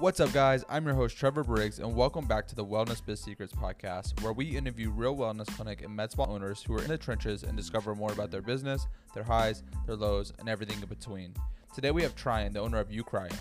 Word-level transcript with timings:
What's 0.00 0.18
up, 0.18 0.32
guys? 0.32 0.64
I'm 0.68 0.84
your 0.86 0.96
host, 0.96 1.16
Trevor 1.16 1.44
Briggs, 1.44 1.78
and 1.78 1.94
welcome 1.94 2.26
back 2.26 2.48
to 2.48 2.56
the 2.56 2.64
Wellness 2.64 3.00
Biz 3.06 3.20
Secrets 3.20 3.52
podcast, 3.52 4.20
where 4.22 4.32
we 4.32 4.56
interview 4.56 4.90
real 4.90 5.14
wellness 5.14 5.46
clinic 5.54 5.82
and 5.82 5.94
med 5.94 6.10
spa 6.10 6.24
owners 6.24 6.64
who 6.64 6.74
are 6.74 6.82
in 6.82 6.88
the 6.88 6.98
trenches 6.98 7.44
and 7.44 7.56
discover 7.56 7.94
more 7.94 8.10
about 8.10 8.32
their 8.32 8.42
business, 8.42 8.88
their 9.14 9.22
highs, 9.22 9.62
their 9.86 9.94
lows, 9.94 10.32
and 10.40 10.48
everything 10.48 10.82
in 10.82 10.88
between. 10.88 11.32
Today, 11.76 11.92
we 11.92 12.02
have 12.02 12.16
Tryan, 12.16 12.52
the 12.52 12.58
owner 12.58 12.80
of 12.80 12.88
UCryo. 12.88 13.32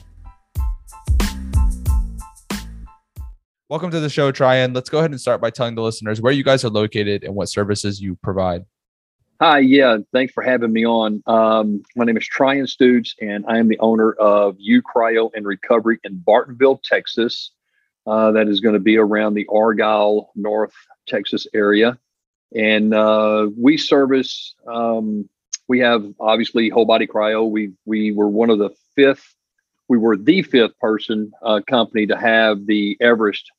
Welcome 3.67 3.89
to 3.89 3.99
the 3.99 4.09
show, 4.09 4.31
Tryan. 4.31 4.75
Let's 4.75 4.91
go 4.91 4.99
ahead 4.99 5.09
and 5.09 5.19
start 5.19 5.41
by 5.41 5.49
telling 5.49 5.73
the 5.73 5.81
listeners 5.81 6.21
where 6.21 6.33
you 6.33 6.43
guys 6.43 6.63
are 6.63 6.69
located 6.69 7.23
and 7.23 7.33
what 7.33 7.49
services 7.49 7.99
you 7.99 8.15
provide. 8.21 8.63
Hi, 9.45 9.59
yeah, 9.59 9.97
thanks 10.13 10.31
for 10.31 10.41
having 10.41 10.71
me 10.71 10.85
on. 10.85 11.21
Um, 11.27 11.83
my 11.97 12.05
name 12.05 12.15
is 12.15 12.25
Tryan 12.25 12.63
Stutes, 12.65 13.13
and 13.19 13.43
I 13.45 13.57
am 13.57 13.67
the 13.67 13.77
owner 13.79 14.13
of 14.13 14.55
UCryo 14.55 15.31
and 15.33 15.45
Recovery 15.45 15.99
in 16.05 16.23
Bartonville, 16.25 16.81
Texas. 16.81 17.51
Uh, 18.07 18.31
that 18.31 18.47
is 18.47 18.61
going 18.61 18.71
to 18.71 18.79
be 18.79 18.95
around 18.95 19.33
the 19.33 19.45
Argyle, 19.51 20.31
North 20.37 20.71
Texas 21.09 21.45
area. 21.53 21.99
And 22.55 22.93
uh, 22.93 23.49
we 23.57 23.75
service, 23.75 24.55
um, 24.65 25.27
we 25.67 25.79
have 25.79 26.05
obviously 26.21 26.69
whole 26.69 26.85
body 26.85 27.05
cryo. 27.05 27.45
We, 27.51 27.73
we 27.83 28.13
were 28.13 28.29
one 28.29 28.49
of 28.49 28.59
the 28.59 28.69
fifth, 28.95 29.35
we 29.89 29.97
were 29.97 30.15
the 30.15 30.43
fifth 30.43 30.79
person 30.79 31.33
uh, 31.41 31.59
company 31.69 32.07
to 32.07 32.15
have 32.15 32.65
the 32.65 32.95
Everest 33.01 33.51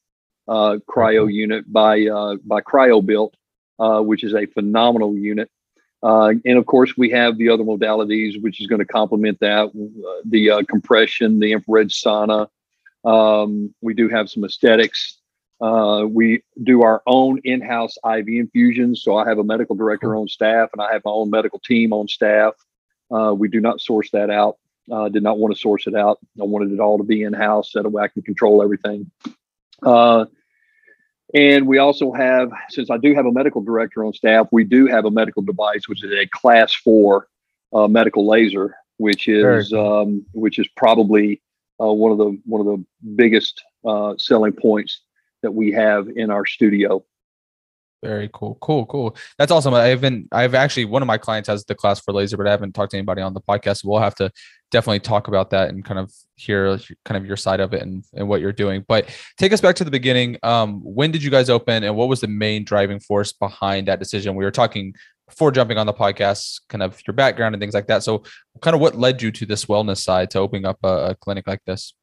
uh, 0.48 0.78
cryo 0.88 1.30
unit 1.30 1.70
by, 1.70 2.06
uh, 2.06 2.36
by 2.42 2.62
CryoBuilt, 2.62 3.34
uh, 3.78 4.00
which 4.00 4.24
is 4.24 4.32
a 4.32 4.46
phenomenal 4.46 5.14
unit. 5.14 5.50
Uh, 6.04 6.34
and 6.44 6.58
of 6.58 6.66
course, 6.66 6.98
we 6.98 7.08
have 7.10 7.38
the 7.38 7.48
other 7.48 7.64
modalities, 7.64 8.40
which 8.42 8.60
is 8.60 8.66
going 8.66 8.78
to 8.78 8.84
complement 8.84 9.40
that 9.40 9.68
uh, 9.68 10.20
the 10.26 10.50
uh, 10.50 10.62
compression, 10.68 11.40
the 11.40 11.52
infrared 11.52 11.88
sauna. 11.88 12.46
Um, 13.04 13.74
we 13.80 13.94
do 13.94 14.10
have 14.10 14.28
some 14.28 14.44
aesthetics. 14.44 15.18
Uh, 15.62 16.04
we 16.06 16.42
do 16.62 16.82
our 16.82 17.02
own 17.06 17.40
in 17.44 17.62
house 17.62 17.94
IV 18.04 18.28
infusions. 18.28 19.02
So 19.02 19.16
I 19.16 19.26
have 19.26 19.38
a 19.38 19.44
medical 19.44 19.74
director 19.74 20.14
on 20.14 20.28
staff 20.28 20.68
and 20.74 20.82
I 20.82 20.92
have 20.92 21.02
my 21.06 21.10
own 21.10 21.30
medical 21.30 21.58
team 21.60 21.94
on 21.94 22.06
staff. 22.06 22.52
Uh, 23.10 23.32
we 23.34 23.48
do 23.48 23.60
not 23.60 23.80
source 23.80 24.10
that 24.10 24.28
out. 24.28 24.58
Uh, 24.92 25.08
did 25.08 25.22
not 25.22 25.38
want 25.38 25.54
to 25.54 25.60
source 25.60 25.86
it 25.86 25.94
out. 25.94 26.18
I 26.38 26.44
wanted 26.44 26.72
it 26.72 26.80
all 26.80 26.98
to 26.98 27.04
be 27.04 27.22
in 27.22 27.32
house 27.32 27.72
that 27.72 27.90
way 27.90 28.02
I 28.02 28.08
can 28.08 28.20
control 28.20 28.62
everything. 28.62 29.10
And 31.32 31.66
we 31.66 31.78
also 31.78 32.12
have, 32.12 32.52
since 32.68 32.90
I 32.90 32.98
do 32.98 33.14
have 33.14 33.26
a 33.26 33.32
medical 33.32 33.62
director 33.62 34.04
on 34.04 34.12
staff, 34.12 34.46
we 34.52 34.64
do 34.64 34.86
have 34.86 35.04
a 35.04 35.10
medical 35.10 35.42
device, 35.42 35.88
which 35.88 36.04
is 36.04 36.12
a 36.12 36.26
class 36.26 36.74
four 36.74 37.28
uh, 37.72 37.88
medical 37.88 38.26
laser, 38.26 38.74
which 38.98 39.26
is 39.28 39.72
um, 39.72 40.24
which 40.32 40.58
is 40.58 40.68
probably 40.76 41.40
uh, 41.80 41.92
one 41.92 42.12
of 42.12 42.18
the 42.18 42.38
one 42.44 42.60
of 42.60 42.66
the 42.66 42.84
biggest 43.16 43.62
uh, 43.84 44.14
selling 44.18 44.52
points 44.52 45.02
that 45.42 45.52
we 45.52 45.72
have 45.72 46.08
in 46.14 46.30
our 46.30 46.46
studio. 46.46 47.04
Very 48.04 48.28
cool. 48.34 48.58
Cool. 48.60 48.84
Cool. 48.86 49.16
That's 49.38 49.50
awesome. 49.50 49.72
I've 49.72 50.02
been, 50.02 50.28
I've 50.30 50.54
actually, 50.54 50.84
one 50.84 51.00
of 51.00 51.06
my 51.06 51.16
clients 51.16 51.48
has 51.48 51.64
the 51.64 51.74
class 51.74 52.00
for 52.00 52.12
laser, 52.12 52.36
but 52.36 52.46
I 52.46 52.50
haven't 52.50 52.72
talked 52.72 52.90
to 52.90 52.98
anybody 52.98 53.22
on 53.22 53.32
the 53.32 53.40
podcast. 53.40 53.82
We'll 53.82 53.98
have 53.98 54.14
to 54.16 54.30
definitely 54.70 55.00
talk 55.00 55.28
about 55.28 55.50
that 55.50 55.70
and 55.70 55.84
kind 55.84 55.98
of 55.98 56.12
hear 56.36 56.78
kind 57.04 57.16
of 57.16 57.24
your 57.24 57.38
side 57.38 57.60
of 57.60 57.72
it 57.72 57.80
and, 57.80 58.04
and 58.12 58.28
what 58.28 58.42
you're 58.42 58.52
doing. 58.52 58.84
But 58.86 59.08
take 59.38 59.54
us 59.54 59.60
back 59.62 59.76
to 59.76 59.84
the 59.84 59.90
beginning. 59.90 60.36
Um, 60.42 60.80
when 60.82 61.12
did 61.12 61.22
you 61.22 61.30
guys 61.30 61.48
open 61.48 61.82
and 61.82 61.96
what 61.96 62.08
was 62.08 62.20
the 62.20 62.28
main 62.28 62.64
driving 62.64 63.00
force 63.00 63.32
behind 63.32 63.88
that 63.88 64.00
decision? 64.00 64.34
We 64.34 64.44
were 64.44 64.50
talking 64.50 64.94
before 65.26 65.50
jumping 65.50 65.78
on 65.78 65.86
the 65.86 65.94
podcast, 65.94 66.60
kind 66.68 66.82
of 66.82 67.00
your 67.06 67.14
background 67.14 67.54
and 67.54 67.62
things 67.62 67.72
like 67.72 67.86
that. 67.86 68.02
So 68.02 68.24
kind 68.60 68.74
of 68.74 68.80
what 68.82 68.96
led 68.96 69.22
you 69.22 69.30
to 69.32 69.46
this 69.46 69.64
wellness 69.64 70.02
side 70.02 70.30
to 70.32 70.40
opening 70.40 70.66
up 70.66 70.78
a, 70.84 71.10
a 71.10 71.14
clinic 71.14 71.46
like 71.46 71.64
this? 71.64 71.94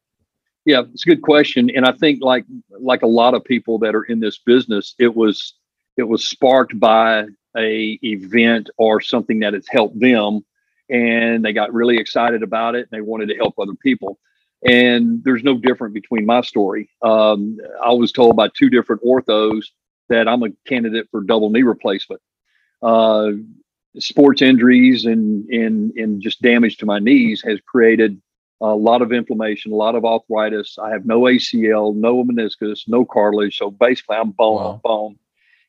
Yeah, 0.64 0.82
it's 0.92 1.06
a 1.06 1.08
good 1.08 1.22
question. 1.22 1.70
And 1.70 1.84
I 1.84 1.92
think 1.92 2.22
like, 2.22 2.44
like 2.70 3.02
a 3.02 3.06
lot 3.06 3.34
of 3.34 3.44
people 3.44 3.78
that 3.80 3.94
are 3.94 4.04
in 4.04 4.18
this 4.18 4.38
business, 4.38 4.94
it 4.98 5.14
was, 5.14 5.54
it 5.96 6.04
was 6.04 6.24
sparked 6.24 6.78
by 6.78 7.26
a 7.56 7.98
event 8.02 8.70
or 8.76 9.00
something 9.00 9.40
that 9.40 9.54
has 9.54 9.66
helped 9.68 9.98
them 10.00 10.44
and 10.88 11.44
they 11.44 11.52
got 11.52 11.72
really 11.72 11.96
excited 11.96 12.42
about 12.42 12.74
it 12.74 12.88
and 12.90 12.90
they 12.90 13.00
wanted 13.00 13.28
to 13.28 13.36
help 13.36 13.54
other 13.58 13.74
people. 13.74 14.18
And 14.64 15.24
there's 15.24 15.42
no 15.42 15.58
different 15.58 15.94
between 15.94 16.26
my 16.26 16.42
story. 16.42 16.90
Um, 17.02 17.58
i 17.82 17.92
was 17.92 18.12
told 18.12 18.36
by 18.36 18.48
two 18.48 18.70
different 18.70 19.02
orthos 19.02 19.64
that 20.08 20.28
i'm 20.28 20.42
a 20.42 20.50
candidate 20.66 21.08
for 21.10 21.22
double 21.22 21.50
knee 21.50 21.62
replacement. 21.62 22.20
Uh, 22.82 23.32
sports 23.98 24.42
injuries 24.42 25.04
and, 25.04 25.48
and 25.50 25.92
and 25.96 26.22
just 26.22 26.40
damage 26.40 26.78
to 26.78 26.86
my 26.86 26.98
knees 26.98 27.42
has 27.42 27.60
created 27.66 28.20
a 28.60 28.74
lot 28.74 29.02
of 29.02 29.12
inflammation 29.12 29.72
a 29.72 29.76
lot 29.76 29.94
of 29.94 30.04
arthritis. 30.04 30.78
I 30.78 30.90
have 30.90 31.04
no 31.04 31.22
acl 31.22 31.94
no 31.94 32.24
meniscus 32.24 32.88
no 32.88 33.04
cartilage 33.04 33.58
so 33.58 33.70
basically 33.70 34.16
i'm 34.16 34.30
bone 34.30 34.56
wow. 34.56 34.66
on 34.68 34.80
bone 34.82 35.18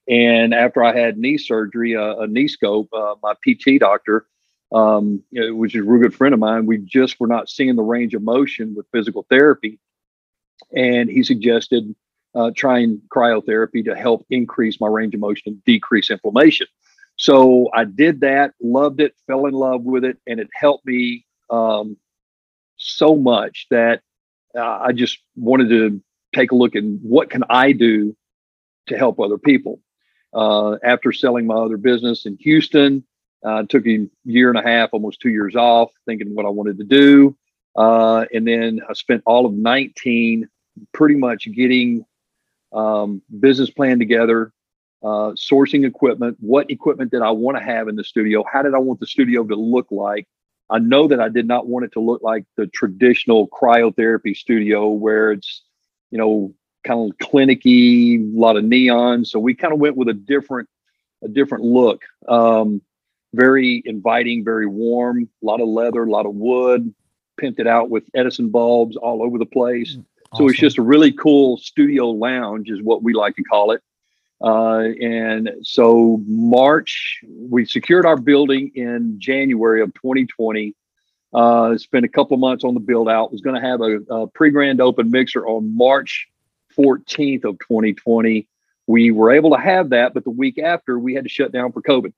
and 0.08 0.54
after 0.54 0.84
I 0.84 0.98
had 0.98 1.18
knee 1.18 1.38
surgery, 1.38 1.96
uh, 1.96 2.18
a 2.18 2.28
knee 2.28 2.48
scope, 2.48 2.90
uh, 2.94 3.16
my 3.22 3.34
PT 3.44 3.80
doctor, 3.80 4.26
um, 4.74 5.24
you 5.32 5.42
know, 5.42 5.56
which 5.56 5.76
is 5.76 5.82
a 5.82 5.84
real 5.84 6.02
good 6.02 6.16
friend 6.16 6.34
of 6.34 6.40
mine, 6.40 6.66
we 6.66 6.80
just 6.80 7.20
were 7.20 7.28
not 7.28 7.50
seeing 7.50 7.76
the 7.76 7.84
range 7.84 8.14
of 8.14 8.22
motion 8.22 8.74
with 8.76 8.88
physical 8.92 9.26
therapy. 9.30 9.80
And 10.76 11.10
he 11.10 11.24
suggested 11.24 11.96
uh, 12.36 12.52
trying 12.56 13.02
cryotherapy 13.10 13.86
to 13.86 13.96
help 13.96 14.26
increase 14.30 14.82
my 14.82 14.88
range 14.88 15.14
of 15.14 15.20
motion 15.20 15.54
and 15.54 15.64
decrease 15.64 16.10
inflammation. 16.10 16.68
So 17.16 17.70
I 17.74 17.86
did 17.86 18.22
that, 18.22 18.54
loved 18.62 19.00
it, 19.00 19.14
fell 19.28 19.46
in 19.46 19.54
love 19.54 19.84
with 19.84 20.04
it, 20.04 20.18
and 20.26 20.40
it 20.40 20.50
helped 20.54 20.86
me 20.86 21.26
um, 21.50 21.98
so 22.78 23.16
much 23.16 23.68
that 23.70 24.02
uh, 24.56 24.80
I 24.82 24.92
just 24.92 25.20
wanted 25.36 25.70
to 25.70 26.02
take 26.34 26.52
a 26.52 26.56
look 26.56 26.76
at 26.76 26.84
what 26.84 27.30
can 27.30 27.44
I 27.50 27.72
do 27.72 28.16
to 28.88 28.98
help 28.98 29.20
other 29.20 29.38
people. 29.38 29.80
Uh, 30.34 30.78
after 30.84 31.12
selling 31.12 31.46
my 31.46 31.56
other 31.56 31.78
business 31.78 32.26
in 32.26 32.38
Houston, 32.38 33.04
uh, 33.44 33.64
took 33.64 33.86
a 33.86 34.08
year 34.26 34.50
and 34.50 34.58
a 34.58 34.64
half, 34.64 34.90
almost 34.94 35.20
two 35.20 35.30
years 35.30 35.56
off, 35.56 35.92
thinking 36.06 36.34
what 36.34 36.46
I 36.46 36.50
wanted 36.50 36.78
to 36.78 36.84
do. 36.84 37.36
Uh, 37.76 38.26
and 38.34 38.48
then 38.48 38.82
I 38.88 38.94
spent 38.94 39.24
all 39.26 39.46
of 39.46 39.54
19 39.54 40.48
pretty 40.94 41.16
much 41.16 41.48
getting 41.54 42.06
um, 42.72 43.22
business 43.40 43.70
plan 43.70 44.00
together, 44.00 44.52
uh, 45.04 45.34
sourcing 45.36 45.86
equipment. 45.86 46.38
What 46.40 46.72
equipment 46.72 47.12
did 47.12 47.22
I 47.22 47.32
want 47.32 47.58
to 47.58 47.64
have 47.64 47.88
in 47.88 47.96
the 47.96 48.04
studio? 48.04 48.44
How 48.52 48.62
did 48.62 48.74
I 48.74 48.80
want 48.80 49.00
the 49.00 49.08
studio 49.08 49.44
to 49.44 49.56
look 49.56 49.88
like? 49.92 50.28
I 50.70 50.80
know 50.80 51.08
that 51.08 51.20
I 51.20 51.30
did 51.30 51.48
not 51.48 51.68
want 51.68 51.86
it 51.86 51.92
to 51.94 52.00
look 52.00 52.24
like 52.24 52.46
the 52.56 52.68
traditional 52.68 53.48
cryotherapy 53.48 54.36
studio 54.36 54.90
where 54.90 55.32
it's, 55.32 55.64
you 56.10 56.18
know, 56.18 56.54
kind 56.84 57.12
of 57.12 57.18
clinicky, 57.18 58.20
a 58.20 58.40
lot 58.40 58.58
of 58.58 58.64
neon. 58.64 59.26
So 59.26 59.40
we 59.40 59.56
kind 59.56 59.74
of 59.74 59.80
went 59.80 59.96
with 59.96 60.10
a 60.10 60.14
different, 60.14 60.70
a 61.24 61.28
different 61.28 61.64
look. 61.64 62.04
Um, 62.28 62.82
very 63.34 63.82
inviting, 63.86 64.44
very 64.44 64.68
warm, 64.68 65.30
a 65.42 65.46
lot 65.46 65.60
of 65.60 65.68
leather, 65.68 66.04
a 66.04 66.10
lot 66.10 66.26
of 66.26 66.36
wood, 66.36 66.94
pimped 67.42 67.66
out 67.66 67.90
with 67.90 68.04
Edison 68.14 68.50
bulbs 68.50 68.96
all 68.96 69.24
over 69.24 69.38
the 69.38 69.46
place. 69.46 69.92
Awesome. 69.92 70.06
Mm, 70.34 70.38
so 70.38 70.48
it's 70.48 70.60
just 70.60 70.78
a 70.78 70.84
really 70.84 71.12
cool 71.12 71.58
studio 71.58 72.10
lounge, 72.10 72.70
is 72.70 72.82
what 72.82 73.04
we 73.04 73.14
like 73.14 73.36
to 73.36 73.44
call 73.44 73.72
it. 73.72 73.82
Uh, 74.42 74.90
and 75.02 75.50
so 75.62 76.22
March, 76.28 77.22
we 77.28 77.66
secured 77.66 78.06
our 78.06 78.18
building 78.18 78.72
in 78.76 79.16
January 79.18 79.82
of 79.82 79.94
2020. 79.94 80.76
Uh, 81.34 81.78
spent 81.78 82.06
a 82.06 82.10
couple 82.10 82.36
of 82.36 82.42
months 82.42 82.64
on 82.64 82.76
the 82.76 82.80
build 82.80 83.10
out. 83.10 83.32
Was 83.32 83.42
going 83.42 83.60
to 83.60 83.68
have 83.68 83.82
a, 83.82 83.96
a 84.14 84.28
pre 84.28 84.52
grand 84.52 84.82
open 84.82 85.10
mixer 85.10 85.48
on 85.48 85.76
March 85.76 86.28
14th 86.78 87.46
of 87.46 87.60
2020. 87.60 88.48
We 88.88 89.12
were 89.12 89.32
able 89.32 89.52
to 89.52 89.62
have 89.62 89.90
that, 89.92 90.14
but 90.14 90.24
the 90.24 90.30
week 90.30 90.60
after 90.60 91.00
we 91.00 91.14
had 91.14 91.24
to 91.24 91.30
shut 91.30 91.52
down 91.52 91.72
for 91.72 91.82
COVID. 91.82 92.14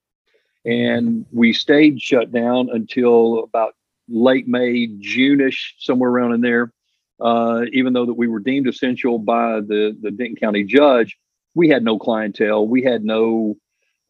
And 0.64 1.24
we 1.32 1.52
stayed 1.52 2.00
shut 2.02 2.32
down 2.32 2.70
until 2.72 3.44
about 3.44 3.74
late 4.08 4.48
May, 4.48 4.88
June-ish, 4.98 5.76
somewhere 5.78 6.10
around 6.10 6.32
in 6.32 6.40
there. 6.40 6.72
Uh, 7.20 7.62
even 7.72 7.92
though 7.92 8.06
that 8.06 8.14
we 8.14 8.28
were 8.28 8.40
deemed 8.40 8.68
essential 8.68 9.18
by 9.18 9.60
the, 9.60 9.96
the 10.02 10.10
Denton 10.10 10.36
County 10.36 10.64
judge, 10.64 11.16
we 11.54 11.68
had 11.68 11.82
no 11.82 11.98
clientele. 11.98 12.66
We 12.66 12.82
had 12.82 13.04
no 13.04 13.56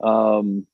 um, 0.03 0.67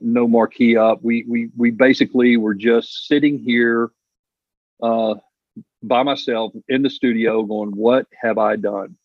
no 0.00 0.26
marquee 0.26 0.76
up. 0.76 1.02
We 1.02 1.24
we 1.28 1.50
we 1.56 1.70
basically 1.70 2.36
were 2.36 2.54
just 2.54 3.06
sitting 3.06 3.38
here 3.38 3.90
uh, 4.82 5.16
by 5.82 6.02
myself 6.02 6.52
in 6.68 6.82
the 6.82 6.90
studio, 6.90 7.42
going, 7.42 7.70
"What 7.70 8.06
have 8.20 8.38
I 8.38 8.56
done?" 8.56 8.96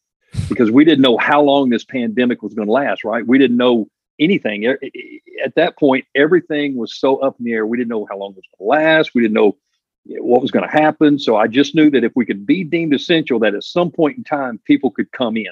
Because 0.49 0.71
we 0.71 0.85
didn't 0.85 1.01
know 1.01 1.17
how 1.17 1.41
long 1.41 1.69
this 1.69 1.83
pandemic 1.83 2.41
was 2.41 2.53
going 2.53 2.67
to 2.67 2.71
last, 2.71 3.03
right? 3.03 3.25
We 3.25 3.37
didn't 3.37 3.57
know 3.57 3.87
anything. 4.19 4.65
At 4.65 5.55
that 5.55 5.77
point, 5.77 6.05
everything 6.15 6.75
was 6.75 6.97
so 6.97 7.17
up 7.17 7.35
in 7.39 7.45
the 7.45 7.53
air. 7.53 7.65
We 7.65 7.77
didn't 7.77 7.89
know 7.89 8.07
how 8.09 8.17
long 8.17 8.31
it 8.31 8.37
was 8.37 8.45
going 8.57 8.67
to 8.79 8.83
last. 8.85 9.15
We 9.15 9.21
didn't 9.21 9.33
know 9.33 9.57
what 10.05 10.41
was 10.41 10.51
going 10.51 10.67
to 10.67 10.71
happen. 10.71 11.19
So 11.19 11.35
I 11.35 11.47
just 11.47 11.75
knew 11.75 11.89
that 11.91 12.03
if 12.03 12.13
we 12.15 12.25
could 12.25 12.45
be 12.45 12.63
deemed 12.63 12.93
essential, 12.93 13.39
that 13.39 13.55
at 13.55 13.63
some 13.63 13.91
point 13.91 14.17
in 14.17 14.23
time, 14.23 14.59
people 14.65 14.91
could 14.91 15.11
come 15.11 15.37
in. 15.37 15.51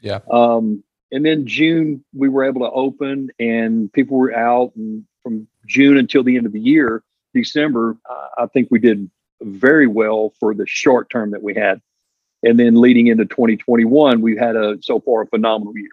Yeah. 0.00 0.20
Um, 0.30 0.82
and 1.10 1.24
then 1.24 1.46
June, 1.46 2.04
we 2.14 2.28
were 2.28 2.44
able 2.44 2.60
to 2.60 2.70
open 2.70 3.30
and 3.38 3.92
people 3.92 4.18
were 4.18 4.34
out. 4.34 4.72
And 4.76 5.04
from 5.22 5.48
June 5.66 5.96
until 5.96 6.22
the 6.22 6.36
end 6.36 6.46
of 6.46 6.52
the 6.52 6.60
year, 6.60 7.02
December, 7.34 7.96
uh, 8.08 8.42
I 8.42 8.46
think 8.46 8.68
we 8.70 8.78
did 8.78 9.10
very 9.40 9.86
well 9.86 10.32
for 10.38 10.54
the 10.54 10.66
short 10.66 11.10
term 11.10 11.30
that 11.30 11.42
we 11.42 11.54
had. 11.54 11.80
And 12.42 12.58
then 12.58 12.80
leading 12.80 13.08
into 13.08 13.24
2021, 13.24 14.20
we've 14.20 14.38
had 14.38 14.56
a 14.56 14.78
so 14.80 15.00
far 15.00 15.22
a 15.22 15.26
phenomenal 15.26 15.76
year. 15.76 15.88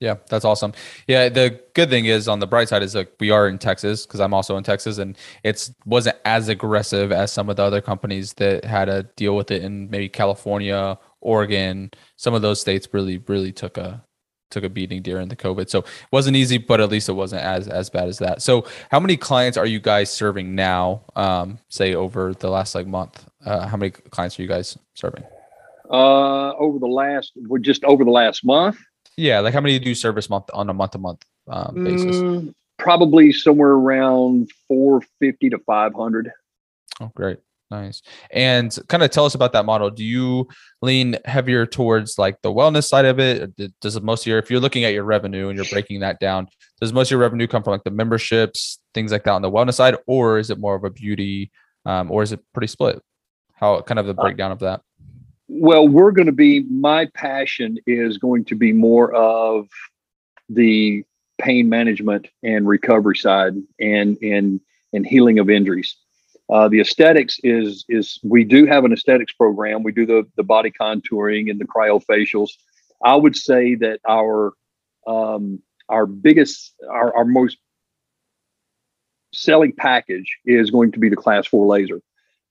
Yeah, 0.00 0.16
that's 0.30 0.46
awesome. 0.46 0.72
Yeah, 1.06 1.28
the 1.28 1.60
good 1.74 1.90
thing 1.90 2.06
is 2.06 2.26
on 2.26 2.40
the 2.40 2.46
bright 2.46 2.68
side 2.68 2.82
is 2.82 2.94
like 2.94 3.12
we 3.20 3.30
are 3.30 3.46
in 3.46 3.58
Texas 3.58 4.06
because 4.06 4.18
I'm 4.18 4.32
also 4.32 4.56
in 4.56 4.64
Texas, 4.64 4.96
and 4.96 5.16
it's 5.44 5.72
wasn't 5.84 6.16
as 6.24 6.48
aggressive 6.48 7.12
as 7.12 7.30
some 7.30 7.50
of 7.50 7.56
the 7.56 7.62
other 7.62 7.82
companies 7.82 8.32
that 8.34 8.64
had 8.64 8.86
to 8.86 9.02
deal 9.16 9.36
with 9.36 9.50
it 9.50 9.62
in 9.62 9.90
maybe 9.90 10.08
California, 10.08 10.98
Oregon. 11.20 11.90
Some 12.16 12.32
of 12.32 12.40
those 12.40 12.62
states 12.62 12.88
really, 12.92 13.18
really 13.18 13.52
took 13.52 13.76
a 13.76 14.02
took 14.50 14.64
a 14.64 14.70
beating 14.70 15.02
during 15.02 15.28
the 15.28 15.36
COVID. 15.36 15.68
So 15.68 15.80
it 15.80 15.86
wasn't 16.10 16.36
easy, 16.36 16.56
but 16.56 16.80
at 16.80 16.88
least 16.88 17.10
it 17.10 17.12
wasn't 17.12 17.42
as 17.42 17.68
as 17.68 17.90
bad 17.90 18.08
as 18.08 18.18
that. 18.20 18.40
So 18.40 18.64
how 18.90 19.00
many 19.00 19.18
clients 19.18 19.58
are 19.58 19.66
you 19.66 19.80
guys 19.80 20.10
serving 20.10 20.54
now? 20.54 21.02
Um, 21.14 21.58
say 21.68 21.94
over 21.94 22.32
the 22.32 22.48
last 22.48 22.74
like 22.74 22.86
month, 22.86 23.26
uh, 23.44 23.66
how 23.66 23.76
many 23.76 23.90
clients 23.90 24.38
are 24.38 24.42
you 24.42 24.48
guys 24.48 24.78
serving? 24.94 25.24
Uh, 25.90 26.52
over 26.54 26.78
the 26.78 26.86
last, 26.86 27.32
we're 27.36 27.58
just 27.58 27.82
over 27.84 28.04
the 28.04 28.10
last 28.10 28.44
month. 28.44 28.78
Yeah, 29.16 29.40
like 29.40 29.52
how 29.52 29.60
many 29.60 29.78
do 29.78 29.88
you 29.88 29.94
service 29.94 30.30
month 30.30 30.46
on 30.54 30.70
a 30.70 30.74
month 30.74 30.92
to 30.92 30.98
month 30.98 31.24
um, 31.48 31.84
basis? 31.84 32.16
Mm, 32.16 32.54
probably 32.78 33.32
somewhere 33.32 33.72
around 33.72 34.50
450 34.68 35.50
to 35.50 35.58
500. 35.58 36.30
Oh, 37.00 37.10
great. 37.14 37.38
Nice. 37.70 38.02
And 38.32 38.76
kind 38.88 39.02
of 39.02 39.10
tell 39.10 39.24
us 39.24 39.36
about 39.36 39.52
that 39.52 39.64
model. 39.64 39.90
Do 39.90 40.04
you 40.04 40.48
lean 40.82 41.16
heavier 41.24 41.66
towards 41.66 42.18
like 42.18 42.42
the 42.42 42.52
wellness 42.52 42.88
side 42.88 43.04
of 43.04 43.20
it? 43.20 43.52
Does 43.80 44.00
most 44.00 44.22
of 44.22 44.26
your, 44.26 44.38
if 44.38 44.50
you're 44.50 44.60
looking 44.60 44.84
at 44.84 44.92
your 44.92 45.04
revenue 45.04 45.48
and 45.48 45.56
you're 45.56 45.68
breaking 45.70 46.00
that 46.00 46.18
down, 46.18 46.48
does 46.80 46.92
most 46.92 47.08
of 47.08 47.12
your 47.12 47.20
revenue 47.20 47.46
come 47.46 47.62
from 47.62 47.72
like 47.72 47.84
the 47.84 47.92
memberships, 47.92 48.80
things 48.92 49.12
like 49.12 49.22
that 49.24 49.32
on 49.32 49.42
the 49.42 49.50
wellness 49.50 49.74
side, 49.74 49.96
or 50.06 50.38
is 50.38 50.50
it 50.50 50.58
more 50.58 50.74
of 50.74 50.82
a 50.82 50.90
beauty, 50.90 51.52
um, 51.86 52.10
or 52.10 52.24
is 52.24 52.32
it 52.32 52.40
pretty 52.52 52.66
split? 52.66 53.00
How 53.54 53.80
kind 53.82 54.00
of 54.00 54.06
the 54.06 54.14
uh, 54.14 54.22
breakdown 54.22 54.50
of 54.50 54.58
that? 54.60 54.80
Well, 55.52 55.88
we're 55.88 56.12
going 56.12 56.26
to 56.26 56.32
be, 56.32 56.60
my 56.60 57.06
passion 57.06 57.76
is 57.84 58.18
going 58.18 58.44
to 58.46 58.54
be 58.54 58.72
more 58.72 59.12
of 59.12 59.68
the 60.48 61.02
pain 61.40 61.68
management 61.68 62.28
and 62.44 62.68
recovery 62.68 63.16
side 63.16 63.54
and, 63.80 64.16
and, 64.22 64.60
and 64.92 65.04
healing 65.04 65.40
of 65.40 65.50
injuries. 65.50 65.96
Uh, 66.48 66.68
the 66.68 66.80
aesthetics 66.80 67.38
is 67.44 67.84
is 67.88 68.18
we 68.24 68.42
do 68.42 68.66
have 68.66 68.84
an 68.84 68.92
aesthetics 68.92 69.32
program. 69.32 69.84
We 69.84 69.92
do 69.92 70.04
the 70.04 70.24
the 70.36 70.42
body 70.42 70.72
contouring 70.72 71.48
and 71.48 71.60
the 71.60 71.64
cryofacials. 71.64 72.50
I 73.04 73.14
would 73.14 73.36
say 73.36 73.76
that 73.76 74.00
our 74.08 74.52
um, 75.06 75.62
our 75.88 76.06
biggest 76.06 76.74
our, 76.88 77.16
our 77.16 77.24
most 77.24 77.56
selling 79.32 79.72
package 79.72 80.38
is 80.44 80.72
going 80.72 80.90
to 80.90 80.98
be 80.98 81.08
the 81.08 81.14
class 81.14 81.46
four 81.46 81.66
laser 81.66 82.00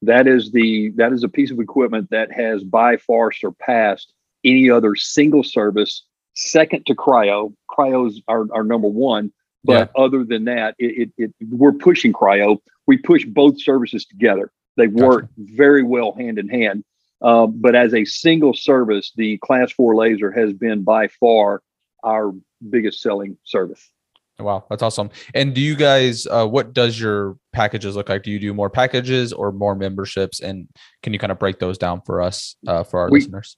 that 0.01 0.27
is 0.27 0.51
the 0.51 0.91
that 0.95 1.11
is 1.11 1.23
a 1.23 1.29
piece 1.29 1.51
of 1.51 1.59
equipment 1.59 2.09
that 2.11 2.31
has 2.31 2.63
by 2.63 2.97
far 2.97 3.31
surpassed 3.31 4.13
any 4.43 4.69
other 4.69 4.95
single 4.95 5.43
service 5.43 6.03
second 6.35 6.85
to 6.85 6.95
cryo. 6.95 7.53
Cryos 7.69 8.21
are, 8.27 8.45
are 8.53 8.63
number 8.63 8.87
one 8.87 9.31
but 9.65 9.91
yeah. 9.95 10.01
other 10.01 10.23
than 10.23 10.45
that 10.45 10.75
it, 10.79 11.11
it, 11.17 11.33
it, 11.39 11.47
we're 11.49 11.73
pushing 11.73 12.13
cryo. 12.13 12.57
We 12.87 12.97
push 12.97 13.25
both 13.25 13.61
services 13.61 14.05
together. 14.05 14.51
They 14.77 14.87
work 14.87 15.21
gotcha. 15.21 15.31
very 15.37 15.83
well 15.83 16.13
hand 16.13 16.39
in 16.39 16.47
hand. 16.47 16.85
Um, 17.21 17.59
but 17.59 17.75
as 17.75 17.93
a 17.93 18.05
single 18.05 18.53
service 18.53 19.11
the 19.15 19.37
class 19.39 19.71
four 19.71 19.95
laser 19.95 20.31
has 20.31 20.53
been 20.53 20.83
by 20.83 21.09
far 21.09 21.61
our 22.03 22.33
biggest 22.69 23.01
selling 23.01 23.37
service 23.43 23.89
Wow, 24.39 24.65
that's 24.69 24.81
awesome. 24.81 25.09
And 25.33 25.53
do 25.53 25.61
you 25.61 25.75
guys, 25.75 26.25
uh, 26.27 26.47
what 26.47 26.73
does 26.73 26.99
your 26.99 27.37
packages 27.51 27.95
look 27.95 28.07
like? 28.07 28.23
Do 28.23 28.31
you 28.31 28.39
do 28.39 28.53
more 28.53 28.69
packages 28.69 29.33
or 29.33 29.51
more 29.51 29.75
memberships? 29.75 30.39
And 30.39 30.67
can 31.03 31.11
you 31.11 31.19
kind 31.19 31.31
of 31.31 31.39
break 31.39 31.59
those 31.59 31.77
down 31.77 32.01
for 32.01 32.21
us, 32.21 32.55
uh, 32.65 32.83
for 32.83 33.01
our 33.01 33.09
we, 33.09 33.19
listeners? 33.19 33.57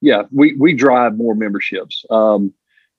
Yeah, 0.00 0.22
we 0.32 0.54
we 0.58 0.72
drive 0.72 1.16
more 1.16 1.34
memberships. 1.34 2.04
Um, 2.10 2.54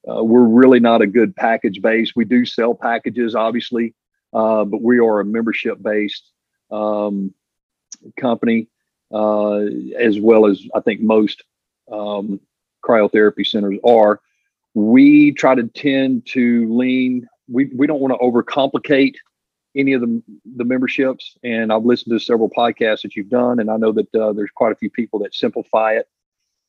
uh, 0.08 0.22
we're 0.22 0.44
really 0.44 0.80
not 0.80 1.02
a 1.02 1.06
good 1.06 1.34
package 1.34 1.82
base. 1.82 2.12
We 2.14 2.24
do 2.24 2.44
sell 2.44 2.74
packages, 2.74 3.34
obviously, 3.34 3.94
uh, 4.32 4.64
but 4.64 4.82
we 4.82 5.00
are 5.00 5.20
a 5.20 5.24
membership 5.24 5.82
based 5.82 6.30
um, 6.70 7.34
company, 8.16 8.68
uh, 9.12 9.64
as 9.98 10.20
well 10.20 10.46
as 10.46 10.62
I 10.74 10.80
think 10.80 11.00
most 11.00 11.42
um, 11.90 12.40
cryotherapy 12.84 13.44
centers 13.44 13.78
are 13.84 14.20
we 14.76 15.32
try 15.32 15.54
to 15.54 15.66
tend 15.68 16.26
to 16.26 16.70
lean. 16.70 17.26
We, 17.48 17.70
we 17.74 17.86
don't 17.86 18.00
want 18.00 18.12
to 18.12 18.18
overcomplicate 18.18 19.14
any 19.74 19.94
of 19.94 20.02
the, 20.02 20.22
the 20.56 20.64
memberships 20.64 21.36
and 21.44 21.70
i've 21.70 21.84
listened 21.84 22.18
to 22.18 22.24
several 22.24 22.48
podcasts 22.48 23.02
that 23.02 23.14
you've 23.14 23.28
done 23.28 23.60
and 23.60 23.70
i 23.70 23.76
know 23.76 23.92
that 23.92 24.14
uh, 24.14 24.32
there's 24.32 24.50
quite 24.54 24.72
a 24.72 24.76
few 24.76 24.88
people 24.88 25.18
that 25.18 25.34
simplify 25.34 25.92
it. 25.92 26.08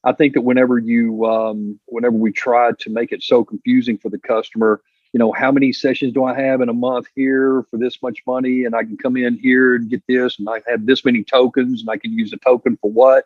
I 0.04 0.12
think 0.12 0.34
that 0.34 0.42
whenever 0.42 0.78
you 0.78 1.26
um, 1.26 1.80
whenever 1.86 2.18
we 2.18 2.34
try 2.34 2.72
to 2.80 2.90
make 2.90 3.14
it 3.14 3.24
so 3.24 3.46
confusing 3.46 3.98
for 3.98 4.10
the 4.10 4.20
customer 4.20 4.82
you 5.14 5.20
know 5.20 5.32
how 5.32 5.54
many 5.54 5.72
sessions 5.72 6.12
do 6.12 6.26
i 6.26 6.38
have 6.38 6.60
in 6.60 6.68
a 6.68 6.74
month 6.74 7.08
here 7.16 7.64
for 7.72 7.78
this 7.78 8.02
much 8.04 8.20
money 8.28 8.66
and 8.66 8.76
i 8.76 8.84
can 8.84 8.98
come 8.98 9.16
in 9.16 9.38
here 9.38 9.76
and 9.76 9.90
get 9.90 10.04
this 10.08 10.38
and 10.38 10.50
i 10.50 10.62
have 10.68 10.86
this 10.86 11.06
many 11.06 11.24
tokens 11.24 11.80
and 11.80 11.90
i 11.90 11.96
can 11.96 12.12
use 12.12 12.34
a 12.34 12.38
token 12.38 12.78
for 12.82 12.92
what? 12.92 13.24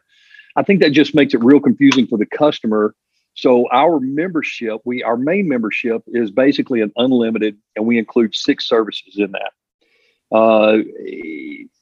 I 0.55 0.61
think 0.61 0.81
that 0.81 0.91
just 0.91 1.15
makes 1.15 1.33
it 1.33 1.43
real 1.43 1.59
confusing 1.59 2.05
for 2.05 2.19
the 2.19 2.25
customer 2.25 2.93
so 3.33 3.67
our 3.71 3.99
membership, 3.99 4.81
we 4.83 5.03
our 5.03 5.17
main 5.17 5.47
membership 5.47 6.03
is 6.07 6.31
basically 6.31 6.81
an 6.81 6.91
unlimited, 6.97 7.57
and 7.75 7.85
we 7.85 7.97
include 7.97 8.35
six 8.35 8.67
services 8.67 9.17
in 9.17 9.31
that. 9.31 9.51
Uh, 10.35 10.79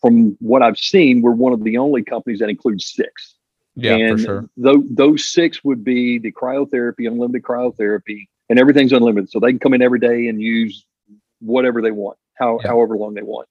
from 0.01 0.37
what 0.39 0.61
I've 0.61 0.77
seen, 0.77 1.21
we're 1.21 1.31
one 1.31 1.53
of 1.53 1.63
the 1.63 1.77
only 1.77 2.03
companies 2.03 2.39
that 2.39 2.49
includes 2.49 2.91
six. 2.93 3.35
Yeah, 3.75 3.95
and 3.95 4.19
for 4.19 4.25
sure. 4.25 4.49
Th- 4.63 4.85
those 4.89 5.27
six 5.27 5.63
would 5.63 5.83
be 5.83 6.19
the 6.19 6.31
cryotherapy, 6.31 7.07
unlimited 7.07 7.43
cryotherapy, 7.43 8.27
and 8.49 8.59
everything's 8.59 8.93
unlimited. 8.93 9.29
So 9.29 9.39
they 9.39 9.51
can 9.51 9.59
come 9.59 9.73
in 9.73 9.81
every 9.81 9.99
day 9.99 10.27
and 10.27 10.41
use 10.41 10.85
whatever 11.39 11.81
they 11.81 11.91
want, 11.91 12.17
how, 12.35 12.59
yeah. 12.61 12.67
however 12.67 12.97
long 12.97 13.13
they 13.13 13.23
want. 13.23 13.47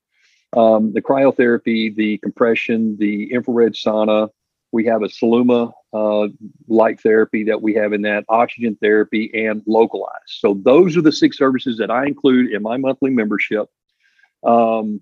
Um, 0.57 0.93
the 0.93 1.03
cryotherapy, 1.03 1.95
the 1.95 2.19
compression, 2.19 2.97
the 2.99 3.33
infrared 3.33 3.75
sauna, 3.75 4.29
we 4.73 4.87
have 4.87 5.03
a 5.03 5.07
Celluma 5.07 5.73
uh, 5.93 6.29
light 6.67 7.01
therapy 7.01 7.45
that 7.45 7.63
we 7.63 7.75
have 7.75 7.93
in 7.93 8.03
that, 8.03 8.25
oxygen 8.29 8.77
therapy, 8.81 9.31
and 9.35 9.63
localized. 9.67 10.13
So 10.27 10.61
those 10.63 10.97
are 10.97 11.03
the 11.03 11.13
six 11.13 11.39
services 11.39 11.79
that 11.79 11.91
I 11.91 12.07
include 12.07 12.53
in 12.53 12.63
my 12.63 12.77
monthly 12.77 13.11
membership. 13.11 13.69
Um, 14.45 15.01